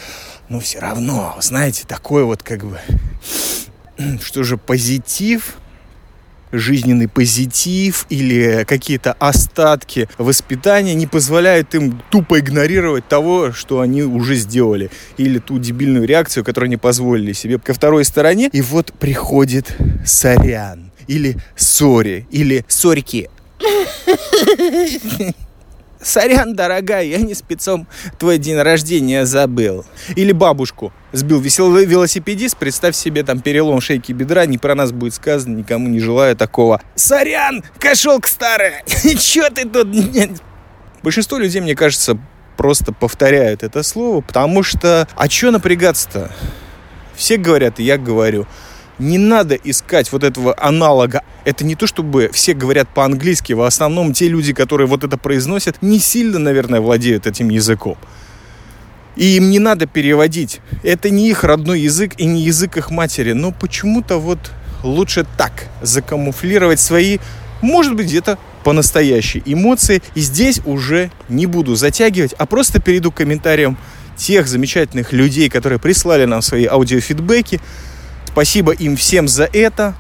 Но 0.50 0.60
все 0.60 0.80
равно, 0.80 1.38
знаете, 1.40 1.84
такой 1.88 2.26
вот 2.26 2.42
как 2.42 2.66
бы, 2.66 2.80
что 4.22 4.42
же, 4.42 4.58
позитив 4.58 5.58
жизненный 6.52 7.08
позитив 7.08 8.06
или 8.10 8.66
какие-то 8.68 9.14
остатки 9.14 10.08
воспитания 10.18 10.94
не 10.94 11.08
позволяют 11.08 11.74
им 11.76 12.02
тупо 12.10 12.40
игнорировать 12.40 13.08
того, 13.08 13.52
что 13.52 13.80
они 13.80 14.04
уже 14.04 14.36
сделали. 14.36 14.90
Или 15.18 15.40
ту 15.40 15.60
дебильную 15.60 16.06
реакцию, 16.06 16.44
которую 16.44 16.68
они 16.68 16.78
позволили 16.78 17.34
себе 17.34 17.60
ко 17.60 17.74
второй 17.74 18.06
стороне. 18.06 18.50
И 18.52 18.62
вот 18.62 18.94
приходит 18.94 19.76
сорян. 20.06 20.92
Или 21.08 21.38
сори. 21.56 22.28
Или 22.32 22.66
сорики. 22.68 23.30
Сорян, 26.04 26.56
дорогая, 26.56 27.04
я 27.04 27.18
не 27.20 27.34
спецом 27.36 27.88
твой 28.18 28.38
день 28.38 28.58
рождения 28.58 29.26
забыл. 29.26 29.86
Или 30.16 30.32
бабушку 30.32 30.92
сбил 31.12 31.40
веселый 31.40 31.86
велосипедист, 31.86 32.58
представь 32.58 32.96
себе 32.96 33.24
там 33.24 33.40
перелом 33.40 33.82
шейки 33.82 34.12
бедра, 34.12 34.46
не 34.46 34.58
про 34.58 34.74
нас 34.74 34.92
будет 34.92 35.14
сказано, 35.14 35.56
никому 35.56 35.88
не 35.90 36.00
желаю 36.00 36.36
такого. 36.36 36.82
Сорян, 36.96 37.64
кошелка 37.78 38.28
старая, 38.28 38.84
чё 39.20 39.50
ты 39.50 39.68
тут? 39.68 39.90
Большинство 41.04 41.38
людей, 41.38 41.62
мне 41.62 41.76
кажется, 41.76 42.18
просто 42.58 42.94
повторяют 42.94 43.64
это 43.64 43.84
слово, 43.84 44.22
потому 44.22 44.64
что, 44.64 45.08
а 45.16 45.28
чё 45.28 45.52
напрягаться-то? 45.52 46.32
Все 47.16 47.38
говорят, 47.38 47.80
и 47.80 47.84
я 47.84 47.98
говорю– 47.98 48.48
не 49.02 49.18
надо 49.18 49.56
искать 49.56 50.12
вот 50.12 50.24
этого 50.24 50.56
аналога. 50.58 51.24
Это 51.44 51.66
не 51.66 51.76
то, 51.76 51.88
чтобы 51.88 52.30
все 52.32 52.54
говорят 52.54 52.88
по-английски, 52.94 53.54
в 53.54 53.62
основном 53.62 54.14
те 54.14 54.28
люди, 54.28 54.54
которые 54.54 54.88
вот 54.88 55.04
это 55.04 55.18
произносят, 55.18 55.82
не 55.82 56.00
сильно, 56.00 56.40
наверное, 56.40 56.80
владеют 56.80 57.26
этим 57.26 57.50
языком. 57.50 57.98
И 59.16 59.36
им 59.36 59.50
не 59.50 59.60
надо 59.60 59.88
переводить. 59.88 60.62
Это 60.84 61.10
не 61.10 61.30
их 61.30 61.44
родной 61.44 61.82
язык 61.82 62.14
и 62.18 62.26
не 62.26 62.44
язык 62.44 62.78
их 62.78 62.92
матери. 62.92 63.34
Но 63.34 63.52
почему-то 63.52 64.20
вот 64.20 64.40
лучше 64.84 65.26
так 65.38 65.68
закамуфлировать 65.82 66.80
свои, 66.80 67.18
может 67.62 67.96
быть, 67.96 68.08
где-то 68.08 68.38
по-настоящей 68.64 69.42
эмоции. 69.46 70.02
И 70.16 70.22
здесь 70.22 70.62
уже 70.66 71.12
не 71.28 71.46
буду 71.46 71.76
затягивать, 71.76 72.34
а 72.34 72.46
просто 72.46 72.80
перейду 72.80 73.12
к 73.12 73.16
комментариям 73.16 73.78
тех 74.16 74.48
замечательных 74.48 75.12
людей, 75.12 75.50
которые 75.50 75.80
прислали 75.80 76.26
нам 76.26 76.42
свои 76.42 76.66
аудиофидбэки. 76.66 77.60
Спасибо 78.32 78.72
им 78.72 78.96
всем 78.96 79.28
за 79.28 79.44
это, 79.52 79.94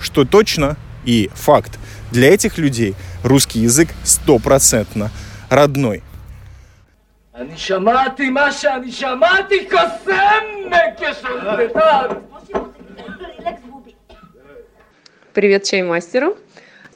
что 0.00 0.24
точно 0.24 0.76
и 1.04 1.30
факт. 1.34 1.78
Для 2.10 2.32
этих 2.32 2.56
людей 2.56 2.94
русский 3.22 3.60
язык 3.60 3.90
стопроцентно 4.04 5.10
родной. 5.50 6.02
Привет 15.34 15.64
чаймастеру. 15.64 16.38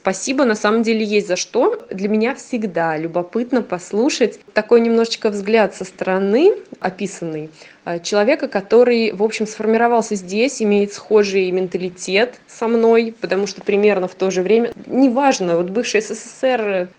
Спасибо, 0.05 0.45
на 0.45 0.53
самом 0.53 0.83
деле 0.83 1.03
есть 1.03 1.27
за 1.27 1.35
что. 1.35 1.83
Для 1.89 2.07
меня 2.07 2.35
всегда 2.35 2.95
любопытно 2.95 3.63
послушать 3.63 4.39
такой 4.53 4.81
немножечко 4.81 5.31
взгляд 5.31 5.73
со 5.73 5.83
стороны, 5.83 6.53
описанный, 6.79 7.49
э, 7.85 7.99
человека, 8.01 8.47
который, 8.47 9.13
в 9.13 9.23
общем, 9.23 9.47
сформировался 9.47 10.13
здесь, 10.13 10.61
имеет 10.61 10.93
схожий 10.93 11.49
менталитет 11.49 12.35
со 12.45 12.67
мной, 12.67 13.15
потому 13.19 13.47
что 13.47 13.63
примерно 13.63 14.07
в 14.07 14.13
то 14.13 14.29
же 14.29 14.43
время, 14.43 14.73
неважно, 14.85 15.57
вот 15.57 15.71
бывший 15.71 16.01
СССР 16.01 16.89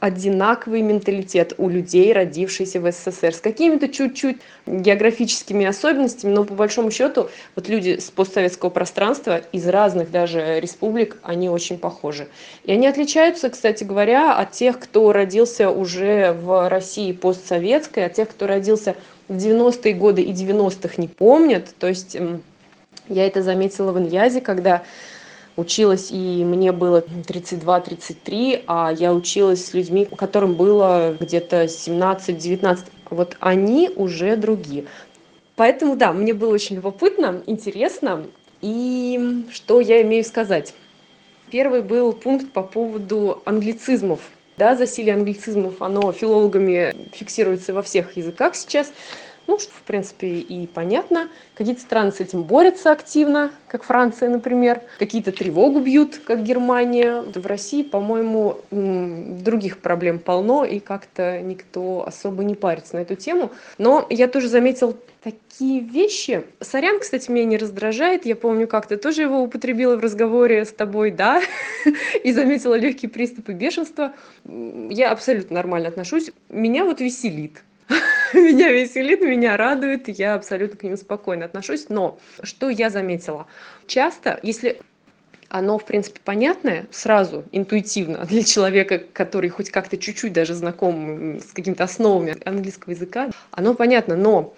одинаковый 0.00 0.82
менталитет 0.82 1.54
у 1.58 1.68
людей, 1.68 2.12
родившихся 2.12 2.80
в 2.80 2.90
СССР, 2.90 3.34
с 3.34 3.40
какими-то 3.40 3.88
чуть-чуть 3.88 4.38
географическими 4.66 5.66
особенностями, 5.66 6.32
но 6.32 6.44
по 6.44 6.54
большому 6.54 6.90
счету 6.90 7.28
вот 7.56 7.68
люди 7.68 7.98
с 7.98 8.10
постсоветского 8.10 8.70
пространства 8.70 9.42
из 9.52 9.66
разных 9.66 10.10
даже 10.10 10.60
республик, 10.60 11.18
они 11.22 11.48
очень 11.48 11.78
похожи. 11.78 12.28
И 12.64 12.72
они 12.72 12.86
отличаются, 12.86 13.50
кстати 13.50 13.84
говоря, 13.84 14.36
от 14.36 14.52
тех, 14.52 14.78
кто 14.78 15.12
родился 15.12 15.70
уже 15.70 16.32
в 16.32 16.68
России 16.68 17.12
постсоветской, 17.12 18.06
от 18.06 18.14
тех, 18.14 18.28
кто 18.28 18.46
родился 18.46 18.94
в 19.28 19.36
90-е 19.36 19.94
годы 19.94 20.22
и 20.22 20.32
90-х 20.32 20.94
не 20.96 21.08
помнят. 21.08 21.74
То 21.78 21.88
есть 21.88 22.16
я 23.08 23.26
это 23.26 23.42
заметила 23.42 23.92
в 23.92 23.98
Иньязе, 23.98 24.40
когда 24.40 24.82
училась, 25.58 26.10
и 26.10 26.44
мне 26.44 26.70
было 26.70 27.00
32-33, 27.00 28.62
а 28.66 28.92
я 28.92 29.12
училась 29.12 29.66
с 29.66 29.74
людьми, 29.74 30.06
которым 30.06 30.54
было 30.54 31.16
где-то 31.18 31.64
17-19. 31.64 32.78
Вот 33.10 33.36
они 33.40 33.90
уже 33.94 34.36
другие. 34.36 34.86
Поэтому, 35.56 35.96
да, 35.96 36.12
мне 36.12 36.32
было 36.32 36.54
очень 36.54 36.76
любопытно, 36.76 37.42
интересно. 37.46 38.24
И 38.62 39.44
что 39.52 39.80
я 39.80 40.00
имею 40.02 40.24
сказать? 40.24 40.74
Первый 41.50 41.82
был 41.82 42.12
пункт 42.12 42.52
по 42.52 42.62
поводу 42.62 43.42
англицизмов. 43.44 44.20
Да, 44.56 44.76
засилие 44.76 45.14
англицизмов, 45.14 45.82
оно 45.82 46.12
филологами 46.12 46.94
фиксируется 47.12 47.72
во 47.72 47.82
всех 47.82 48.16
языках 48.16 48.54
сейчас. 48.54 48.92
Ну, 49.48 49.58
что, 49.58 49.72
в 49.72 49.82
принципе, 49.84 50.28
и 50.40 50.66
понятно. 50.66 51.30
Какие-то 51.54 51.80
страны 51.80 52.12
с 52.12 52.20
этим 52.20 52.42
борются 52.42 52.92
активно, 52.92 53.50
как 53.66 53.82
Франция, 53.82 54.28
например. 54.28 54.82
Какие-то 54.98 55.32
тревогу 55.32 55.80
бьют, 55.80 56.18
как 56.18 56.42
Германия. 56.42 57.22
В 57.22 57.46
России, 57.46 57.82
по-моему, 57.82 58.58
других 58.70 59.78
проблем 59.78 60.18
полно, 60.18 60.66
и 60.66 60.80
как-то 60.80 61.40
никто 61.40 62.04
особо 62.06 62.44
не 62.44 62.56
парится 62.56 62.96
на 62.96 63.00
эту 63.00 63.14
тему. 63.14 63.50
Но 63.78 64.06
я 64.10 64.28
тоже 64.28 64.48
заметил 64.48 64.98
такие 65.24 65.80
вещи. 65.80 66.44
Сорян, 66.60 67.00
кстати, 67.00 67.30
меня 67.30 67.46
не 67.46 67.56
раздражает. 67.56 68.26
Я 68.26 68.36
помню, 68.36 68.68
как 68.68 68.86
ты 68.86 68.98
тоже 68.98 69.22
его 69.22 69.40
употребила 69.40 69.96
в 69.96 70.00
разговоре 70.00 70.66
с 70.66 70.72
тобой, 70.72 71.10
да, 71.10 71.40
и 72.22 72.32
заметила 72.32 72.74
легкие 72.74 73.10
приступы 73.10 73.54
бешенства. 73.54 74.12
Я 74.44 75.10
абсолютно 75.10 75.54
нормально 75.54 75.88
отношусь. 75.88 76.32
Меня 76.50 76.84
вот 76.84 77.00
веселит 77.00 77.62
меня 78.34 78.70
веселит, 78.72 79.20
меня 79.20 79.56
радует, 79.56 80.08
я 80.08 80.34
абсолютно 80.34 80.76
к 80.76 80.82
ним 80.82 80.96
спокойно 80.96 81.44
отношусь. 81.44 81.88
Но 81.88 82.18
что 82.42 82.68
я 82.68 82.90
заметила? 82.90 83.46
Часто, 83.86 84.38
если 84.42 84.80
оно, 85.48 85.78
в 85.78 85.84
принципе, 85.86 86.20
понятное 86.22 86.86
сразу, 86.90 87.44
интуитивно 87.52 88.24
для 88.26 88.42
человека, 88.42 88.98
который 88.98 89.48
хоть 89.48 89.70
как-то 89.70 89.96
чуть-чуть 89.96 90.32
даже 90.32 90.54
знаком 90.54 91.38
с 91.38 91.52
какими-то 91.52 91.84
основами 91.84 92.36
английского 92.44 92.92
языка, 92.92 93.30
оно 93.50 93.74
понятно, 93.74 94.16
но 94.16 94.54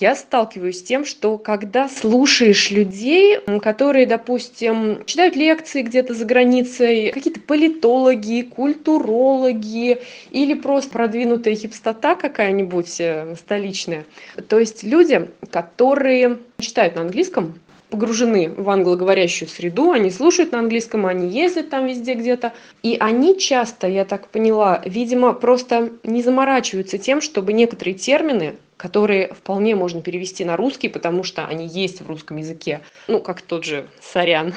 я 0.00 0.14
сталкиваюсь 0.14 0.78
с 0.78 0.82
тем, 0.82 1.04
что 1.04 1.36
когда 1.36 1.88
слушаешь 1.88 2.70
людей, 2.70 3.38
которые, 3.60 4.06
допустим, 4.06 5.04
читают 5.04 5.36
лекции 5.36 5.82
где-то 5.82 6.14
за 6.14 6.24
границей, 6.24 7.12
какие-то 7.12 7.40
политологи, 7.40 8.42
культурологи 8.42 9.98
или 10.30 10.54
просто 10.54 10.90
продвинутая 10.90 11.54
хипстота 11.54 12.14
какая-нибудь 12.14 13.00
э, 13.00 13.34
столичная, 13.36 14.06
то 14.48 14.58
есть 14.58 14.82
люди, 14.82 15.28
которые 15.50 16.38
читают 16.58 16.94
на 16.94 17.02
английском, 17.02 17.54
погружены 17.90 18.48
в 18.48 18.70
англоговорящую 18.70 19.48
среду, 19.48 19.90
они 19.90 20.10
слушают 20.10 20.52
на 20.52 20.60
английском, 20.60 21.06
они 21.06 21.28
ездят 21.28 21.70
там 21.70 21.86
везде 21.86 22.14
где-то. 22.14 22.52
И 22.82 22.96
они 22.98 23.38
часто, 23.38 23.88
я 23.88 24.04
так 24.04 24.28
поняла, 24.28 24.80
видимо, 24.84 25.32
просто 25.32 25.90
не 26.04 26.22
заморачиваются 26.22 26.98
тем, 26.98 27.20
чтобы 27.20 27.52
некоторые 27.52 27.94
термины 27.94 28.54
которые 28.80 29.28
вполне 29.34 29.74
можно 29.74 30.00
перевести 30.00 30.42
на 30.42 30.56
русский, 30.56 30.88
потому 30.88 31.22
что 31.22 31.44
они 31.44 31.66
есть 31.66 32.00
в 32.00 32.08
русском 32.08 32.38
языке. 32.38 32.80
Ну, 33.08 33.20
как 33.20 33.42
тот 33.42 33.64
же 33.64 33.86
сорян. 34.00 34.54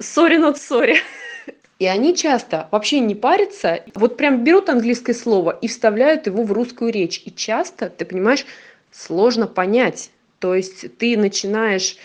Sorry, 0.00 0.40
not 0.40 0.56
sorry. 0.56 0.96
И 1.78 1.86
они 1.86 2.16
часто 2.16 2.68
вообще 2.72 2.98
не 2.98 3.14
парятся, 3.14 3.84
вот 3.94 4.16
прям 4.16 4.42
берут 4.42 4.68
английское 4.68 5.14
слово 5.14 5.52
и 5.52 5.68
вставляют 5.68 6.26
его 6.26 6.42
в 6.42 6.50
русскую 6.50 6.92
речь. 6.92 7.22
И 7.24 7.30
часто, 7.30 7.90
ты 7.90 8.04
понимаешь, 8.04 8.44
сложно 8.90 9.46
понять. 9.46 10.10
То 10.40 10.56
есть 10.56 10.98
ты 10.98 11.16
начинаешь 11.16 11.96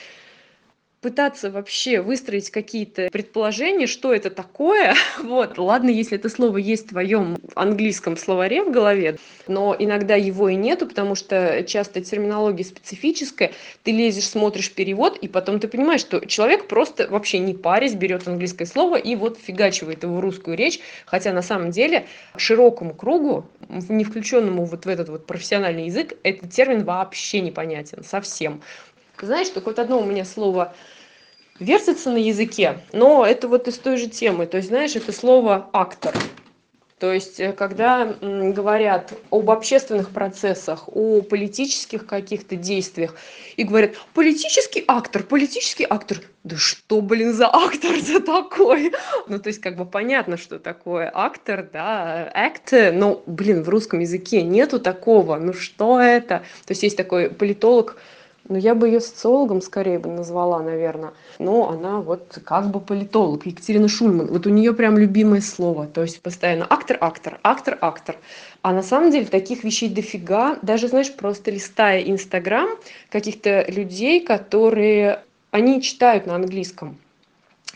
пытаться 1.01 1.49
вообще 1.49 2.01
выстроить 2.01 2.51
какие-то 2.51 3.09
предположения, 3.11 3.87
что 3.87 4.13
это 4.13 4.29
такое. 4.29 4.95
Вот, 5.19 5.57
ладно, 5.57 5.89
если 5.89 6.17
это 6.17 6.29
слово 6.29 6.57
есть 6.57 6.87
в 6.87 6.89
твоем 6.89 7.37
английском 7.53 8.17
словаре 8.17 8.63
в 8.63 8.71
голове, 8.71 9.17
но 9.47 9.75
иногда 9.77 10.15
его 10.15 10.49
и 10.49 10.55
нету, 10.55 10.87
потому 10.87 11.13
что 11.15 11.63
часто 11.63 12.01
терминология 12.01 12.63
специфическая. 12.63 13.51
Ты 13.83 13.91
лезешь, 13.91 14.27
смотришь 14.27 14.71
перевод, 14.71 15.17
и 15.17 15.27
потом 15.27 15.59
ты 15.59 15.67
понимаешь, 15.67 16.01
что 16.01 16.25
человек 16.25 16.67
просто 16.67 17.07
вообще 17.09 17.39
не 17.39 17.53
парясь 17.53 17.93
берет 17.93 18.27
английское 18.27 18.65
слово 18.65 18.95
и 18.95 19.15
вот 19.15 19.37
фигачивает 19.37 20.03
его 20.03 20.15
в 20.15 20.19
русскую 20.19 20.57
речь, 20.57 20.79
хотя 21.05 21.31
на 21.31 21.41
самом 21.41 21.71
деле 21.71 22.07
широкому 22.35 22.93
кругу, 22.93 23.45
не 23.67 24.03
включенному 24.03 24.65
вот 24.65 24.85
в 24.85 24.89
этот 24.89 25.09
вот 25.09 25.27
профессиональный 25.27 25.85
язык, 25.85 26.13
этот 26.23 26.51
термин 26.51 26.83
вообще 26.83 27.41
непонятен 27.41 28.03
совсем. 28.03 28.61
Знаешь, 29.25 29.49
только 29.49 29.67
вот 29.67 29.79
одно 29.79 29.99
у 29.99 30.05
меня 30.05 30.25
слово 30.25 30.73
вертится 31.59 32.09
на 32.09 32.17
языке, 32.17 32.79
но 32.93 33.25
это 33.25 33.47
вот 33.47 33.67
из 33.67 33.77
той 33.77 33.97
же 33.97 34.07
темы. 34.07 34.45
То 34.45 34.57
есть, 34.57 34.69
знаешь, 34.69 34.95
это 34.95 35.11
слово 35.11 35.69
«актор». 35.73 36.13
То 36.99 37.13
есть, 37.13 37.39
э, 37.39 37.53
когда 37.53 38.13
говорят 38.21 39.13
об 39.29 39.49
общественных 39.49 40.09
процессах, 40.09 40.89
о 40.89 41.21
политических 41.21 42.05
каких-то 42.05 42.57
действиях, 42.57 43.15
и 43.55 43.63
говорят, 43.63 43.93
политический 44.13 44.83
актор, 44.85 45.23
политический 45.23 45.87
актор, 45.89 46.17
да 46.43 46.57
что, 46.57 46.99
блин, 46.99 47.31
за 47.31 47.47
актор-то 47.47 48.19
такой? 48.25 48.91
Ну, 49.27 49.39
то 49.39 49.47
есть, 49.47 49.61
как 49.61 49.77
бы 49.77 49.85
понятно, 49.85 50.35
что 50.35 50.59
такое 50.59 51.09
актор, 51.13 51.69
да, 51.71 52.29
act, 52.35 52.91
но, 52.91 53.23
блин, 53.25 53.63
в 53.63 53.69
русском 53.69 53.99
языке 53.99 54.41
нету 54.41 54.77
такого, 54.77 55.37
ну 55.37 55.53
что 55.53 56.01
это? 56.01 56.39
То 56.65 56.71
есть, 56.71 56.83
есть 56.83 56.97
такой 56.97 57.29
политолог, 57.29 57.95
ну, 58.49 58.57
я 58.57 58.73
бы 58.73 58.87
ее 58.87 58.99
социологом 58.99 59.61
скорее 59.61 59.99
бы 59.99 60.09
назвала, 60.09 60.59
наверное. 60.61 61.13
Но 61.37 61.69
она 61.69 62.01
вот 62.01 62.39
как 62.43 62.71
бы 62.71 62.79
политолог, 62.79 63.45
Екатерина 63.45 63.87
Шульман. 63.87 64.25
Вот 64.25 64.47
у 64.47 64.49
нее 64.49 64.73
прям 64.73 64.97
любимое 64.97 65.41
слово. 65.41 65.85
То 65.85 66.01
есть 66.01 66.19
постоянно 66.21 66.65
актор, 66.67 66.97
актор. 66.99 68.17
А 68.63 68.73
на 68.73 68.81
самом 68.81 69.11
деле 69.11 69.27
таких 69.27 69.63
вещей 69.63 69.87
дофига. 69.87 70.57
Даже, 70.63 70.87
знаешь, 70.87 71.13
просто 71.13 71.51
листая 71.51 72.01
Инстаграм 72.01 72.69
каких-то 73.09 73.65
людей, 73.69 74.19
которые... 74.19 75.21
Они 75.51 75.81
читают 75.81 76.25
на 76.27 76.35
английском. 76.35 76.97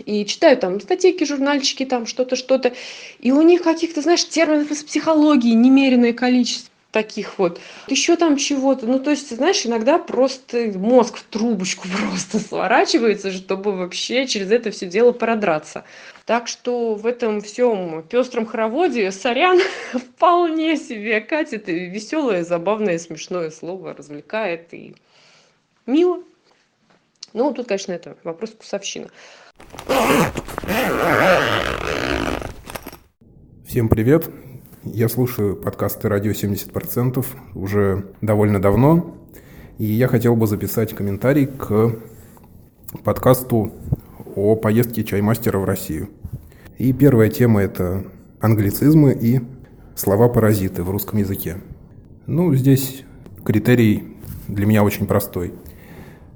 И 0.05 0.25
читают 0.25 0.59
там 0.59 0.81
статейки, 0.81 1.23
журнальчики, 1.23 1.85
там 1.85 2.07
что-то, 2.07 2.35
что-то. 2.35 2.73
И 3.19 3.31
у 3.31 3.41
них 3.41 3.61
каких-то, 3.61 4.01
знаешь, 4.01 4.27
терминов 4.27 4.71
из 4.71 4.83
психологии 4.83 5.53
немеренное 5.53 6.13
количество 6.13 6.72
таких 6.93 7.39
вот. 7.39 7.59
Еще 7.87 8.15
там 8.15 8.37
чего-то. 8.37 8.85
Ну, 8.85 8.99
то 8.99 9.09
есть, 9.09 9.35
знаешь, 9.35 9.65
иногда 9.65 9.97
просто 9.97 10.71
мозг 10.75 11.17
в 11.17 11.23
трубочку 11.23 11.87
просто 12.07 12.39
сворачивается, 12.39 13.33
чтобы 13.33 13.75
вообще 13.75 14.25
через 14.27 14.51
это 14.51 14.71
все 14.71 14.85
дело 14.85 15.11
продраться. 15.11 15.83
Так 16.25 16.47
что 16.47 16.95
в 16.95 17.05
этом 17.05 17.41
всем 17.41 18.03
пестром 18.03 18.45
хороводе 18.45 19.11
сорян 19.11 19.59
вполне 19.93 20.77
себе 20.77 21.19
катит 21.19 21.67
и 21.67 21.87
веселое, 21.87 22.45
забавное, 22.45 22.97
смешное 22.99 23.49
слово 23.49 23.93
развлекает 23.93 24.73
и 24.73 24.95
мило. 25.85 26.19
Ну, 27.33 27.51
тут, 27.51 27.67
конечно, 27.67 27.91
это 27.91 28.15
вопрос 28.23 28.51
вкусовщина. 28.51 29.09
Всем 33.65 33.89
привет! 33.89 34.29
Я 34.85 35.07
слушаю 35.07 35.55
подкасты 35.55 36.09
«Радио 36.09 36.31
70%» 36.31 37.25
уже 37.55 38.07
довольно 38.19 38.61
давно, 38.61 39.15
и 39.77 39.85
я 39.85 40.09
хотел 40.09 40.35
бы 40.35 40.45
записать 40.45 40.93
комментарий 40.93 41.45
к 41.45 41.95
подкасту 43.05 43.71
о 44.35 44.57
поездке 44.57 45.05
чаймастера 45.05 45.57
в 45.57 45.63
Россию. 45.63 46.09
И 46.77 46.91
первая 46.91 47.29
тема– 47.29 47.61
это 47.63 48.03
англицизмы 48.41 49.13
и 49.13 49.39
слова-паразиты 49.95 50.83
в 50.83 50.89
русском 50.89 51.17
языке. 51.19 51.61
Ну, 52.25 52.53
здесь 52.53 53.05
критерий 53.45 54.17
для 54.49 54.65
меня 54.65 54.83
очень 54.83 55.07
простой. 55.07 55.53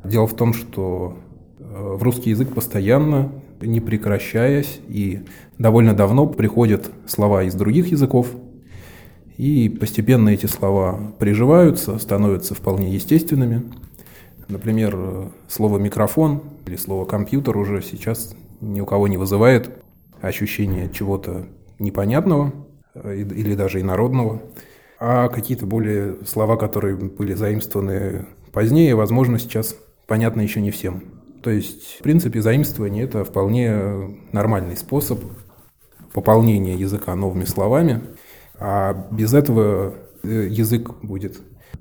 Дело 0.05 0.25
в 0.25 0.37
том, 0.37 0.53
что 0.53 1.17
э, 1.59 1.63
в 1.65 2.01
русский 2.01 2.29
язык 2.29 2.53
постоянно 2.53 3.29
не 3.61 3.79
прекращаясь, 3.79 4.79
и 4.87 5.21
довольно 5.57 5.93
давно 5.93 6.27
приходят 6.27 6.91
слова 7.07 7.43
из 7.43 7.53
других 7.55 7.87
языков, 7.87 8.27
и 9.37 9.69
постепенно 9.69 10.29
эти 10.29 10.47
слова 10.47 11.13
приживаются, 11.19 11.99
становятся 11.99 12.55
вполне 12.55 12.93
естественными. 12.93 13.63
Например, 14.47 15.31
слово 15.47 15.77
«микрофон» 15.77 16.41
или 16.65 16.75
слово 16.75 17.05
«компьютер» 17.05 17.55
уже 17.57 17.81
сейчас 17.81 18.35
ни 18.61 18.81
у 18.81 18.85
кого 18.85 19.07
не 19.07 19.17
вызывает 19.17 19.69
ощущение 20.21 20.89
чего-то 20.89 21.45
непонятного 21.79 22.53
э, 22.95 23.17
или 23.17 23.53
даже 23.53 23.81
инородного, 23.81 24.41
а 24.99 25.27
какие-то 25.29 25.65
более 25.65 26.25
слова, 26.25 26.55
которые 26.55 26.95
были 26.95 27.33
заимствованы 27.33 28.25
позднее, 28.51 28.95
возможно, 28.95 29.37
сейчас 29.37 29.75
понятно 30.07 30.41
еще 30.41 30.61
не 30.61 30.71
всем. 30.71 31.03
То 31.43 31.49
есть, 31.49 31.99
в 31.99 32.03
принципе, 32.03 32.41
заимствование– 32.41 33.03
это 33.05 33.23
вполне 33.23 34.19
нормальный 34.31 34.77
способ 34.77 35.19
пополнения 36.13 36.75
языка 36.75 37.15
новыми 37.15 37.45
словами, 37.45 38.01
а 38.59 39.07
без 39.11 39.33
этого 39.33 39.93
э, 40.23 40.47
язык 40.49 41.03
будет 41.03 41.39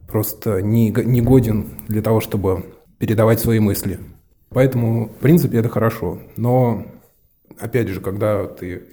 просто 0.09 0.63
негоден 0.63 1.69
для 1.89 2.03
того, 2.03 2.21
чтобы 2.21 2.65
передавать 2.99 3.41
свои 3.41 3.61
мысли. 3.61 3.99
Поэтому, 4.51 5.09
в 5.09 5.17
принципе, 5.17 5.59
это 5.59 5.69
хорошо. 5.69 6.19
Но, 6.37 6.87
опять 7.59 7.89
же, 7.89 8.01
когда 8.01 8.47
ты 8.47 8.85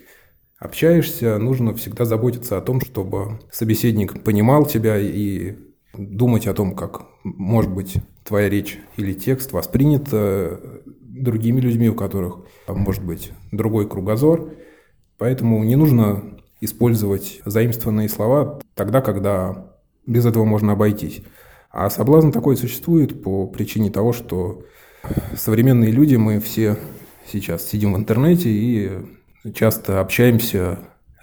общаешься, 0.59 1.37
нужно 1.37 1.75
всегда 1.75 2.05
заботиться 2.05 2.57
о 2.57 2.61
том, 2.61 2.81
чтобы 2.81 3.39
собеседник 3.51 4.23
понимал 4.23 4.65
тебя 4.65 4.97
и 4.97 5.55
думать 5.97 6.47
о 6.47 6.53
том, 6.53 6.75
как, 6.75 7.01
может 7.23 7.71
быть, 7.71 7.97
твоя 8.23 8.49
речь 8.49 8.79
или 8.97 9.13
текст 9.13 9.51
воспринят 9.51 10.09
другими 10.85 11.59
людьми, 11.61 11.89
у 11.89 11.95
которых, 11.95 12.39
может 12.67 13.03
быть, 13.03 13.31
другой 13.51 13.87
кругозор. 13.87 14.53
Поэтому 15.17 15.63
не 15.63 15.75
нужно 15.75 16.23
использовать 16.59 17.41
заимствованные 17.45 18.09
слова 18.09 18.59
тогда, 18.73 19.01
когда 19.01 19.71
без 20.05 20.25
этого 20.25 20.45
можно 20.45 20.73
обойтись. 20.73 21.21
А 21.71 21.89
соблазн 21.89 22.31
такой 22.31 22.57
существует 22.57 23.23
по 23.23 23.47
причине 23.47 23.89
того, 23.89 24.13
что 24.13 24.63
современные 25.35 25.91
люди, 25.91 26.15
мы 26.15 26.39
все 26.39 26.77
сейчас 27.27 27.67
сидим 27.67 27.93
в 27.93 27.97
интернете 27.97 28.49
и 28.49 28.91
часто 29.53 29.99
общаемся 29.99 30.79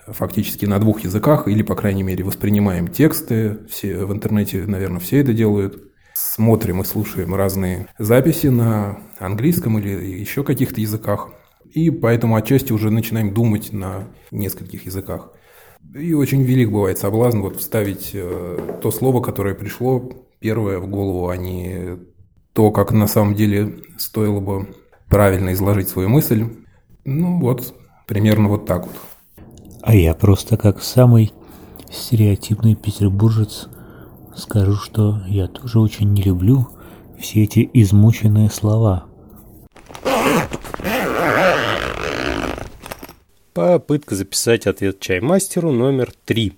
фактически 0.07 0.67
на 0.67 0.79
двух 0.79 1.05
языках, 1.05 1.47
или, 1.47 1.63
по 1.63 1.75
крайней 1.75 2.03
мере, 2.03 2.25
воспринимаем 2.25 2.89
тексты, 2.89 3.59
все 3.69 4.05
в 4.05 4.13
интернете, 4.13 4.65
наверное, 4.67 4.99
все 5.01 5.21
это 5.21 5.33
делают, 5.33 5.90
смотрим 6.15 6.81
и 6.81 6.85
слушаем 6.85 7.35
разные 7.35 7.89
записи 7.99 8.49
на 8.49 8.99
английском 9.19 9.79
или 9.79 10.21
еще 10.21 10.45
каких-то 10.45 10.81
языках, 10.81 11.31
и 11.73 11.91
поэтому 11.91 12.37
отчасти 12.37 12.73
уже 12.73 12.91
начинаем 12.91 13.33
думать 13.33 13.73
на 13.73 14.09
нескольких 14.31 14.87
языках. 14.87 15.33
И 15.95 16.13
очень 16.13 16.43
велик 16.43 16.71
бывает 16.71 16.99
соблазн 16.99 17.41
вот 17.41 17.57
вставить 17.57 18.11
э, 18.13 18.79
то 18.83 18.91
слово, 18.91 19.21
которое 19.23 19.55
пришло 19.55 20.11
первое 20.39 20.79
в 20.79 20.89
голову, 20.89 21.29
а 21.29 21.37
не 21.37 21.99
то, 22.53 22.71
как 22.71 22.93
на 22.93 23.07
самом 23.07 23.35
деле 23.35 23.77
стоило 23.99 24.41
бы 24.41 24.75
правильно 25.09 25.53
изложить 25.53 25.89
свою 25.89 26.09
мысль. 26.09 26.45
Ну 27.05 27.41
вот, 27.41 27.75
примерно 28.07 28.49
вот 28.49 28.67
так 28.67 28.87
вот. 28.87 28.97
А 29.83 29.95
я 29.95 30.15
просто 30.15 30.57
как 30.57 30.83
самый 30.83 31.33
стереотипный 31.91 32.75
петербуржец 32.75 33.69
скажу, 34.37 34.77
что 34.77 35.21
я 35.27 35.47
тоже 35.49 35.81
очень 35.81 36.13
не 36.13 36.23
люблю 36.23 36.69
все 37.19 37.45
эти 37.45 37.69
измученные 37.73 38.51
слова. 38.51 39.05
Попытка 43.53 44.15
записать 44.15 44.67
ответ 44.67 45.01
чаймастеру 45.01 45.73
номер 45.73 46.13
три. 46.25 46.55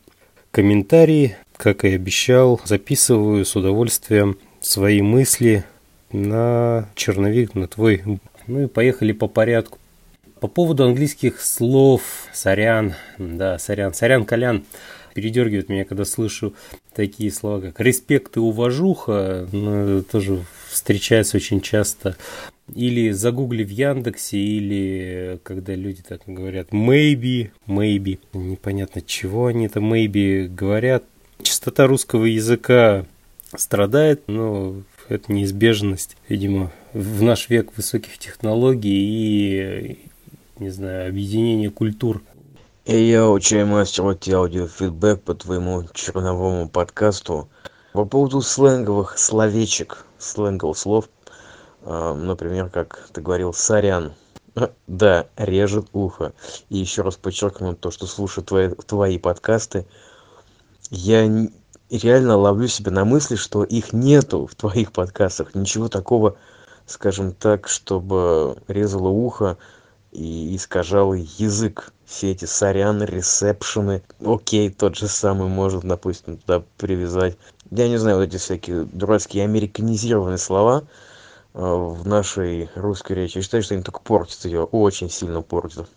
Комментарии, 0.50 1.36
как 1.56 1.84
и 1.84 1.94
обещал, 1.94 2.60
записываю 2.64 3.44
с 3.44 3.56
удовольствием 3.56 4.38
свои 4.60 5.00
мысли 5.00 5.64
на 6.12 6.88
черновик, 6.94 7.54
на 7.54 7.66
твой. 7.66 8.02
Ну 8.46 8.62
и 8.62 8.66
поехали 8.66 9.12
по 9.12 9.26
порядку. 9.26 9.78
По 10.40 10.48
поводу 10.48 10.84
английских 10.84 11.40
слов, 11.40 12.02
сорян, 12.32 12.94
да, 13.18 13.58
сорян, 13.58 13.94
сорян, 13.94 14.24
колян, 14.24 14.64
передергивает 15.14 15.68
меня, 15.68 15.84
когда 15.84 16.04
слышу 16.04 16.54
такие 16.94 17.30
слова, 17.30 17.60
как 17.60 17.80
респект 17.80 18.36
и 18.36 18.40
уважуха, 18.40 19.48
ну, 19.52 20.02
тоже 20.02 20.44
встречается 20.68 21.36
очень 21.36 21.60
часто. 21.60 22.16
Или 22.74 23.10
загугли 23.10 23.64
в 23.64 23.70
Яндексе, 23.70 24.38
или 24.38 25.38
когда 25.42 25.74
люди 25.74 26.02
так 26.06 26.22
говорят 26.26 26.68
maybe, 26.70 27.50
maybe. 27.66 28.18
Непонятно, 28.32 29.02
чего 29.02 29.46
они 29.46 29.66
это 29.66 29.80
maybe 29.80 30.46
говорят. 30.48 31.04
Частота 31.42 31.86
русского 31.86 32.24
языка 32.24 33.04
страдает, 33.54 34.22
но 34.28 34.82
это 35.08 35.32
неизбежность, 35.32 36.16
видимо, 36.28 36.72
в 36.94 37.22
наш 37.22 37.50
век 37.50 37.76
высоких 37.76 38.16
технологий 38.18 39.98
и 39.98 39.98
не 40.58 40.70
знаю, 40.70 41.08
объединение 41.08 41.70
культур. 41.70 42.22
И 42.84 42.96
я 42.96 43.30
учаю 43.30 43.68
мастер 43.68 44.02
вот 44.02 44.26
аудиофидбэк 44.26 45.22
по 45.22 45.34
твоему 45.34 45.84
черновому 45.94 46.68
подкасту 46.68 47.48
по 47.92 48.04
поводу 48.04 48.40
сленговых 48.40 49.18
словечек, 49.18 50.04
сленговых 50.18 50.76
слов, 50.76 51.08
э, 51.82 52.14
например, 52.14 52.70
как 52.70 53.08
ты 53.12 53.20
говорил, 53.20 53.54
сорян. 53.54 54.14
Да, 54.88 55.28
режет 55.36 55.86
ухо. 55.92 56.32
И 56.70 56.78
еще 56.78 57.02
раз 57.02 57.14
подчеркну 57.16 57.76
то, 57.76 57.92
что 57.92 58.06
слушаю 58.06 58.44
твои, 58.44 58.70
твои 58.70 59.16
подкасты. 59.16 59.86
Я 60.90 61.30
реально 61.88 62.36
ловлю 62.36 62.66
себя 62.66 62.90
на 62.90 63.04
мысли, 63.04 63.36
что 63.36 63.62
их 63.62 63.92
нету 63.92 64.48
в 64.48 64.56
твоих 64.56 64.90
подкастах. 64.90 65.54
Ничего 65.54 65.88
такого 65.88 66.36
скажем 66.86 67.32
так, 67.32 67.68
чтобы 67.68 68.56
резало 68.66 69.08
ухо 69.08 69.56
и 70.10 70.56
искажало 70.56 71.14
язык. 71.14 71.92
Все 72.12 72.32
эти 72.32 72.44
сорян, 72.44 73.02
ресепшены, 73.02 74.02
окей, 74.22 74.68
тот 74.68 74.96
же 74.96 75.08
самый 75.08 75.48
может, 75.48 75.82
допустим, 75.82 76.36
туда 76.36 76.62
привязать. 76.76 77.38
Я 77.70 77.88
не 77.88 77.96
знаю, 77.96 78.18
вот 78.18 78.24
эти 78.24 78.36
всякие 78.36 78.84
дурацкие 78.84 79.44
американизированные 79.44 80.36
слова 80.36 80.84
э, 81.54 81.58
в 81.58 82.06
нашей 82.06 82.68
русской 82.74 83.14
речи. 83.14 83.38
Я 83.38 83.42
считаю, 83.42 83.62
что 83.62 83.72
они 83.72 83.82
только 83.82 84.00
портят 84.00 84.44
ее, 84.44 84.64
очень 84.64 85.08
сильно 85.08 85.40
портят. 85.40 85.88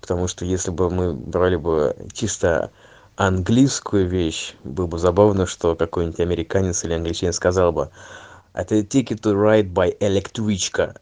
Потому 0.00 0.26
что 0.26 0.44
если 0.44 0.72
бы 0.72 0.90
мы 0.90 1.14
брали 1.14 1.54
бы 1.54 1.94
чисто 2.12 2.72
английскую 3.14 4.08
вещь, 4.08 4.56
было 4.64 4.88
бы 4.88 4.98
забавно, 4.98 5.46
что 5.46 5.76
какой-нибудь 5.76 6.18
американец 6.18 6.82
или 6.82 6.94
англичанин 6.94 7.32
сказал 7.32 7.70
бы 7.70 7.90
это 8.54 8.80
ticket 8.80 9.20
to 9.20 9.34
ride 9.34 9.72
by 9.72 9.96
электричка 10.00 10.96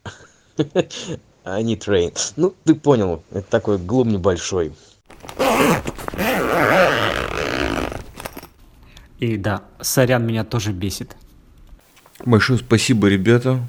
а 1.45 1.61
не 1.63 1.77
train 1.77 2.17
ну 2.37 2.55
ты 2.65 2.75
понял 2.75 3.23
это 3.31 3.49
такой 3.51 3.79
глум 3.79 4.09
небольшой 4.09 4.73
И 9.19 9.37
да, 9.37 9.63
сорян 9.81 10.25
меня 10.25 10.45
тоже 10.45 10.73
бесит. 10.73 11.17
Большое 12.25 12.59
спасибо, 12.59 13.09
ребята. 13.09 13.61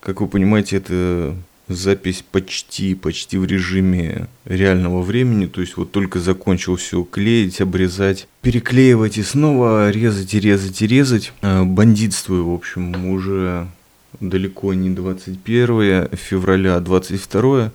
Как 0.00 0.20
вы 0.20 0.28
понимаете, 0.28 0.76
это 0.76 1.34
запись 1.68 2.24
почти, 2.30 2.94
почти 2.94 3.38
в 3.38 3.46
режиме 3.46 4.28
реального 4.44 5.00
времени. 5.00 5.46
То 5.46 5.60
есть 5.60 5.76
вот 5.76 5.92
только 5.92 6.20
закончил 6.20 6.76
все 6.76 7.04
клеить, 7.04 7.60
обрезать, 7.60 8.28
переклеивать 8.42 9.16
и 9.16 9.22
снова 9.22 9.90
резать 9.90 10.34
и 10.34 10.40
резать 10.40 10.82
и 10.82 10.86
резать. 10.86 11.32
Э, 11.40 11.62
бандитствую, 11.62 12.50
в 12.50 12.54
общем, 12.54 13.06
уже 13.06 13.68
далеко 14.20 14.74
не 14.74 14.90
21 14.90 16.08
февраля, 16.16 16.76
а 16.76 16.80
22 16.80 17.72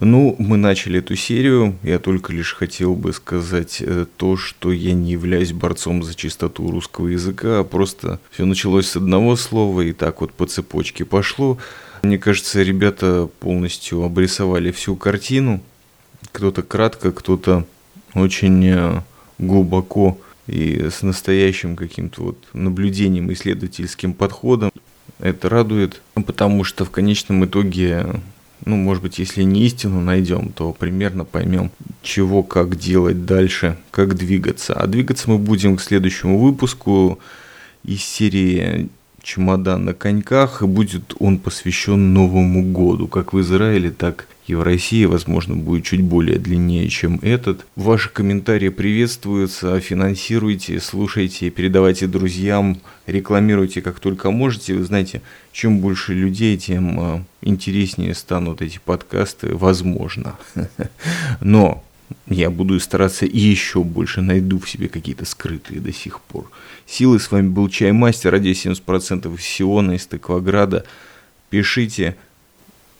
ну, 0.00 0.36
мы 0.38 0.56
начали 0.56 1.00
эту 1.00 1.16
серию. 1.16 1.76
Я 1.82 1.98
только 1.98 2.32
лишь 2.32 2.54
хотел 2.54 2.94
бы 2.94 3.12
сказать 3.12 3.78
э, 3.80 4.06
то, 4.16 4.36
что 4.36 4.72
я 4.72 4.92
не 4.92 5.12
являюсь 5.12 5.52
борцом 5.52 6.04
за 6.04 6.14
чистоту 6.14 6.70
русского 6.70 7.08
языка, 7.08 7.60
а 7.60 7.64
просто 7.64 8.20
все 8.30 8.44
началось 8.44 8.86
с 8.86 8.96
одного 8.96 9.34
слова 9.34 9.80
и 9.80 9.92
так 9.92 10.20
вот 10.20 10.32
по 10.32 10.46
цепочке 10.46 11.04
пошло. 11.04 11.58
Мне 12.02 12.16
кажется, 12.16 12.62
ребята 12.62 13.28
полностью 13.40 14.04
обрисовали 14.04 14.70
всю 14.70 14.94
картину. 14.94 15.60
Кто-то 16.30 16.62
кратко, 16.62 17.10
кто-то 17.10 17.66
очень 18.14 18.66
э, 18.66 19.02
глубоко 19.38 20.18
и 20.46 20.88
с 20.90 21.02
настоящим 21.02 21.74
каким-то 21.74 22.22
вот 22.22 22.38
наблюдением, 22.52 23.32
исследовательским 23.32 24.14
подходом. 24.14 24.70
Это 25.18 25.48
радует, 25.48 26.02
потому 26.14 26.64
что 26.64 26.84
в 26.84 26.90
конечном 26.90 27.44
итоге 27.44 28.20
ну, 28.64 28.76
может 28.76 29.02
быть, 29.02 29.18
если 29.18 29.44
не 29.44 29.66
истину 29.66 30.00
найдем, 30.00 30.50
то 30.50 30.72
примерно 30.72 31.24
поймем, 31.24 31.70
чего, 32.02 32.42
как 32.42 32.76
делать 32.76 33.24
дальше, 33.24 33.78
как 33.90 34.14
двигаться. 34.14 34.74
А 34.74 34.86
двигаться 34.86 35.30
мы 35.30 35.38
будем 35.38 35.76
к 35.76 35.80
следующему 35.80 36.38
выпуску 36.38 37.18
из 37.84 38.02
серии 38.02 38.88
«Чемодан 39.22 39.84
на 39.84 39.94
коньках», 39.94 40.62
и 40.62 40.66
будет 40.66 41.14
он 41.18 41.38
посвящен 41.38 42.12
Новому 42.12 42.62
году, 42.62 43.06
как 43.06 43.32
в 43.32 43.40
Израиле, 43.40 43.90
так 43.90 44.26
и 44.48 44.54
в 44.54 44.62
России, 44.62 45.04
возможно, 45.04 45.54
будет 45.54 45.84
чуть 45.84 46.00
более 46.02 46.38
длиннее, 46.38 46.88
чем 46.88 47.18
этот. 47.20 47.66
Ваши 47.76 48.08
комментарии 48.08 48.70
приветствуются, 48.70 49.78
финансируйте, 49.78 50.80
слушайте, 50.80 51.50
передавайте 51.50 52.06
друзьям, 52.06 52.78
рекламируйте 53.06 53.82
как 53.82 54.00
только 54.00 54.30
можете. 54.30 54.72
Вы 54.72 54.84
знаете, 54.84 55.20
чем 55.52 55.80
больше 55.80 56.14
людей, 56.14 56.56
тем 56.56 56.98
а, 56.98 57.24
интереснее 57.42 58.14
станут 58.14 58.62
эти 58.62 58.80
подкасты, 58.82 59.54
возможно. 59.54 60.36
Но 61.42 61.84
я 62.26 62.48
буду 62.48 62.80
стараться 62.80 63.26
и 63.26 63.38
еще 63.38 63.84
больше 63.84 64.22
найду 64.22 64.58
в 64.58 64.70
себе 64.70 64.88
какие-то 64.88 65.26
скрытые 65.26 65.80
до 65.80 65.92
сих 65.92 66.22
пор. 66.22 66.50
Силы 66.86 67.20
с 67.20 67.30
вами 67.30 67.48
был 67.48 67.68
Чаймастер, 67.68 68.32
радио 68.32 68.52
70% 68.52 69.34
из 69.34 69.42
Сиона, 69.42 69.92
из 69.92 70.06
Тыкваграда. 70.06 70.86
Пишите, 71.50 72.16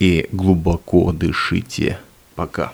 и 0.00 0.28
глубоко 0.32 1.12
дышите. 1.12 1.98
Пока. 2.34 2.72